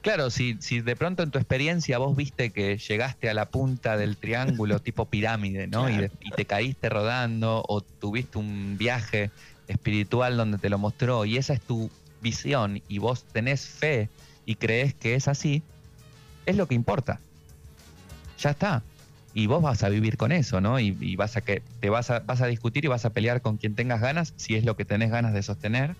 Claro, 0.02 0.30
si, 0.30 0.56
si 0.60 0.80
de 0.80 0.96
pronto 0.96 1.22
en 1.22 1.30
tu 1.30 1.38
experiencia 1.38 1.98
vos 1.98 2.16
viste 2.16 2.50
que 2.50 2.78
llegaste 2.78 3.28
a 3.28 3.34
la 3.34 3.50
punta 3.50 3.98
del 3.98 4.16
triángulo 4.16 4.78
tipo 4.80 5.04
pirámide, 5.04 5.66
¿no? 5.66 5.90
Y, 5.90 6.08
te 6.34 6.44
caíste 6.46 6.88
rodando 6.88 7.62
o 7.68 7.82
tuviste 7.82 8.38
un 8.38 8.76
viaje 8.78 9.30
espiritual 9.68 10.36
donde 10.36 10.58
te 10.58 10.70
lo 10.70 10.78
mostró 10.78 11.24
y 11.26 11.36
esa 11.36 11.52
es 11.52 11.60
tu 11.60 11.90
visión 12.22 12.82
y 12.88 12.98
vos 12.98 13.24
tenés 13.24 13.66
fe 13.66 14.08
y 14.46 14.54
crees 14.54 14.94
que 14.94 15.14
es 15.14 15.28
así, 15.28 15.62
es 16.46 16.56
lo 16.56 16.66
que 16.66 16.74
importa. 16.74 17.20
Ya 18.38 18.50
está. 18.50 18.82
Y 19.34 19.46
vos 19.46 19.62
vas 19.62 19.82
a 19.84 19.90
vivir 19.90 20.16
con 20.16 20.32
eso, 20.32 20.60
¿no? 20.60 20.80
Y, 20.80 21.14
vas 21.16 21.36
a 21.36 21.42
que 21.42 21.62
te 21.80 21.90
vas 21.90 22.10
a, 22.10 22.20
vas 22.20 22.40
a 22.40 22.46
discutir 22.46 22.86
y 22.86 22.88
vas 22.88 23.04
a 23.04 23.10
pelear 23.10 23.42
con 23.42 23.58
quien 23.58 23.74
tengas 23.74 24.00
ganas, 24.00 24.32
si 24.36 24.54
es 24.54 24.64
lo 24.64 24.76
que 24.76 24.86
tenés 24.86 25.10
ganas 25.10 25.34
de 25.34 25.42
sostener 25.42 25.94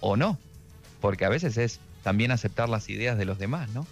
o 0.00 0.16
no. 0.16 0.38
Porque 1.00 1.24
a 1.24 1.28
veces 1.28 1.58
es 1.58 1.80
también 2.02 2.30
aceptar 2.30 2.68
las 2.68 2.88
ideas 2.88 3.16
de 3.18 3.24
los 3.24 3.38
demás, 3.38 3.70
¿no? 3.70 3.86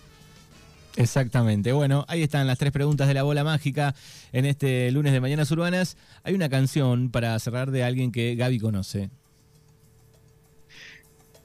Exactamente. 0.97 1.73
Bueno, 1.73 2.05
ahí 2.09 2.23
están 2.23 2.47
las 2.47 2.59
tres 2.59 2.73
preguntas 2.73 3.09
de 3.09 3.15
la 3.15 3.23
bola 3.23 3.45
mágica 3.45 3.95
en 4.33 4.45
este 4.45 4.91
lunes 4.91 5.13
de 5.13 5.21
Mañanas 5.21 5.51
Urbanas. 5.51 5.97
Hay 6.25 6.35
una 6.35 6.49
canción 6.49 7.11
para 7.11 7.39
cerrar 7.39 7.71
de 7.71 7.85
alguien 7.85 8.13
que 8.13 8.35
Gaby 8.35 8.59
conoce. 8.59 9.11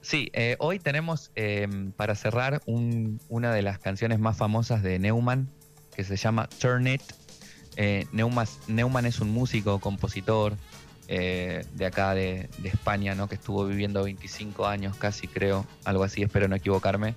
Sí, 0.00 0.30
eh, 0.34 0.56
hoy 0.60 0.78
tenemos 0.78 1.32
em, 1.34 1.90
para 1.90 2.14
cerrar 2.14 2.62
una 2.66 3.52
de 3.52 3.62
las 3.62 3.78
canciones 3.78 4.20
más 4.20 4.36
famosas 4.36 4.82
de 4.82 4.98
Neumann, 5.00 5.48
que 5.94 6.04
se 6.04 6.16
llama 6.16 6.48
Turn 6.60 6.86
It. 6.86 7.02
Eh, 7.76 8.06
Neumann, 8.12 9.06
es 9.06 9.20
un 9.20 9.30
músico, 9.30 9.80
compositor 9.80 10.56
eh, 11.08 11.64
de 11.74 11.86
acá 11.86 12.14
de, 12.14 12.48
España, 12.64 13.14
¿no? 13.14 13.28
que 13.28 13.36
estuvo 13.36 13.64
viviendo 13.66 14.02
25 14.02 14.66
años 14.66 14.96
casi, 14.96 15.28
creo, 15.28 15.66
algo 15.84 16.02
así, 16.02 16.22
espero 16.22 16.48
no 16.48 16.56
equivocarme, 16.56 17.14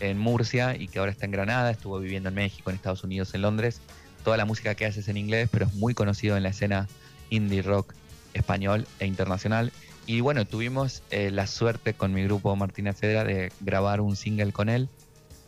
en 0.00 0.18
Murcia 0.18 0.76
y 0.76 0.88
que 0.88 0.98
ahora 0.98 1.10
está 1.10 1.26
en 1.26 1.32
Granada, 1.32 1.70
estuvo 1.70 1.98
viviendo 1.98 2.28
en 2.28 2.34
México, 2.34 2.70
en 2.70 2.76
Estados 2.76 3.04
Unidos, 3.04 3.34
en 3.34 3.42
Londres. 3.42 3.80
Toda 4.24 4.36
la 4.36 4.44
música 4.44 4.74
que 4.74 4.86
hace 4.86 5.00
es 5.00 5.08
en 5.08 5.16
inglés, 5.16 5.48
pero 5.50 5.66
es 5.66 5.74
muy 5.74 5.94
conocido 5.94 6.36
en 6.36 6.42
la 6.42 6.50
escena 6.50 6.88
indie 7.30 7.62
rock 7.62 7.94
español 8.34 8.86
e 8.98 9.06
internacional. 9.06 9.72
Y 10.06 10.20
bueno, 10.20 10.46
tuvimos 10.46 11.02
eh, 11.10 11.30
la 11.30 11.46
suerte 11.46 11.94
con 11.94 12.12
mi 12.12 12.24
grupo 12.24 12.54
Martina 12.56 12.92
Fedra 12.92 13.24
de 13.24 13.52
grabar 13.60 14.00
un 14.00 14.16
single 14.16 14.52
con 14.52 14.68
él. 14.68 14.88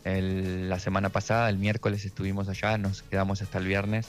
la 0.03 0.79
semana 0.79 1.09
pasada, 1.09 1.49
el 1.49 1.57
miércoles 1.57 2.05
estuvimos 2.05 2.49
allá, 2.49 2.77
nos 2.77 3.03
quedamos 3.03 3.41
hasta 3.41 3.57
el 3.57 3.65
viernes 3.65 4.07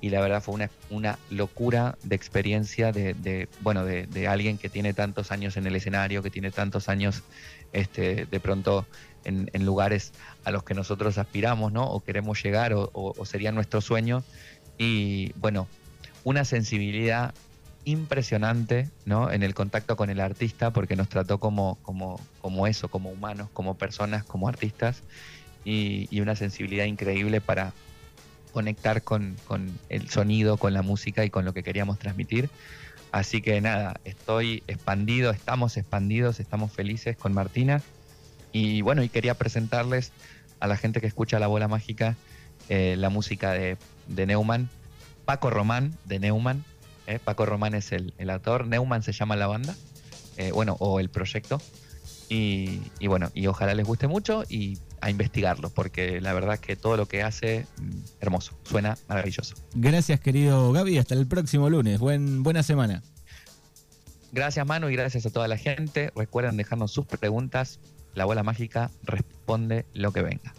y 0.00 0.10
la 0.10 0.20
verdad 0.20 0.42
fue 0.42 0.54
una, 0.54 0.70
una 0.88 1.18
locura 1.28 1.98
de 2.02 2.16
experiencia 2.16 2.90
de, 2.92 3.48
bueno, 3.60 3.84
de, 3.84 4.28
alguien 4.28 4.56
que 4.56 4.68
tiene 4.68 4.94
tantos 4.94 5.30
años 5.30 5.56
en 5.56 5.66
el 5.66 5.76
escenario, 5.76 6.22
que 6.22 6.30
tiene 6.30 6.50
tantos 6.50 6.88
años 6.88 7.22
este, 7.72 8.26
de 8.26 8.40
pronto 8.40 8.86
en, 9.24 9.48
lugares 9.64 10.12
a 10.44 10.50
los 10.50 10.64
que 10.64 10.74
nosotros 10.74 11.18
aspiramos, 11.18 11.72
¿no? 11.72 11.84
O 11.84 12.00
queremos 12.00 12.42
llegar, 12.42 12.72
o, 12.74 13.14
sería 13.24 13.52
nuestro 13.52 13.80
sueño. 13.82 14.24
Y 14.78 15.32
bueno, 15.36 15.68
una 16.24 16.46
sensibilidad 16.46 17.34
impresionante, 17.84 18.88
¿no? 19.04 19.30
En 19.30 19.42
el 19.42 19.54
contacto 19.54 19.96
con 19.96 20.08
el 20.08 20.20
artista, 20.20 20.70
porque 20.70 20.96
nos 20.96 21.08
trató 21.10 21.38
como, 21.38 21.76
como, 21.82 22.18
como 22.40 22.66
eso, 22.66 22.88
como 22.88 23.10
humanos, 23.10 23.48
como 23.52 23.76
personas, 23.76 24.24
como 24.24 24.48
artistas, 24.48 25.02
y, 25.62 26.08
y 26.10 26.22
una 26.22 26.36
sensibilidad 26.36 26.86
increíble 26.86 27.42
para, 27.42 27.74
conectar 28.50 29.02
con, 29.02 29.36
el 29.88 30.08
sonido, 30.10 30.56
con 30.56 30.72
la 30.74 30.82
música 30.82 31.24
y 31.24 31.30
con 31.30 31.44
lo 31.44 31.54
que 31.54 31.62
queríamos 31.62 31.98
transmitir. 31.98 32.50
Así 33.12 33.42
que 33.42 33.60
nada, 33.60 34.00
estoy 34.04 34.62
expandido, 34.68 35.30
estamos 35.30 35.76
expandidos, 35.76 36.40
estamos 36.40 36.72
felices 36.72 37.16
con 37.16 37.32
Martina. 37.32 37.82
Y 38.52 38.82
bueno, 38.82 39.02
y 39.02 39.08
quería 39.08 39.34
presentarles 39.34 40.12
a 40.60 40.66
la 40.66 40.76
gente 40.76 41.00
que 41.00 41.06
escucha 41.06 41.38
La 41.38 41.46
Bola 41.46 41.68
Mágica 41.68 42.16
eh, 42.68 42.94
la 42.96 43.10
música 43.10 43.52
de, 43.52 43.76
Neumann, 44.06 44.68
Paco 45.24 45.50
Román 45.50 45.96
de 46.04 46.20
Neumann. 46.20 46.64
Eh, 47.06 47.18
Paco 47.18 47.46
Román 47.46 47.74
es 47.74 47.90
el, 47.90 48.14
el, 48.18 48.30
autor, 48.30 48.66
Neumann 48.66 49.02
se 49.02 49.12
llama 49.12 49.34
la 49.34 49.48
banda, 49.48 49.74
eh, 50.36 50.52
bueno, 50.52 50.76
o 50.78 51.00
el 51.00 51.08
proyecto. 51.08 51.60
Y, 52.28 52.80
y, 53.00 53.08
bueno, 53.08 53.30
y 53.34 53.48
ojalá 53.48 53.74
les 53.74 53.84
guste 53.84 54.06
mucho 54.06 54.44
y 54.48 54.78
a 55.00 55.10
investigarlo, 55.10 55.70
porque 55.70 56.20
la 56.20 56.32
verdad 56.32 56.58
que 56.58 56.76
todo 56.76 56.96
lo 56.96 57.06
que 57.06 57.22
hace, 57.22 57.66
mm, 57.80 57.98
hermoso, 58.20 58.58
suena 58.64 58.96
maravilloso. 59.08 59.54
Gracias, 59.74 60.20
querido 60.20 60.72
Gaby, 60.72 60.98
hasta 60.98 61.14
el 61.14 61.26
próximo 61.26 61.70
lunes. 61.70 61.98
Buen, 61.98 62.42
buena 62.42 62.62
semana. 62.62 63.02
Gracias, 64.32 64.64
Manu, 64.66 64.88
y 64.90 64.96
gracias 64.96 65.26
a 65.26 65.30
toda 65.30 65.48
la 65.48 65.56
gente. 65.56 66.12
Recuerden 66.14 66.56
dejarnos 66.56 66.92
sus 66.92 67.06
preguntas. 67.06 67.80
La 68.14 68.24
bola 68.24 68.42
mágica 68.42 68.90
responde 69.04 69.86
lo 69.92 70.12
que 70.12 70.22
venga. 70.22 70.54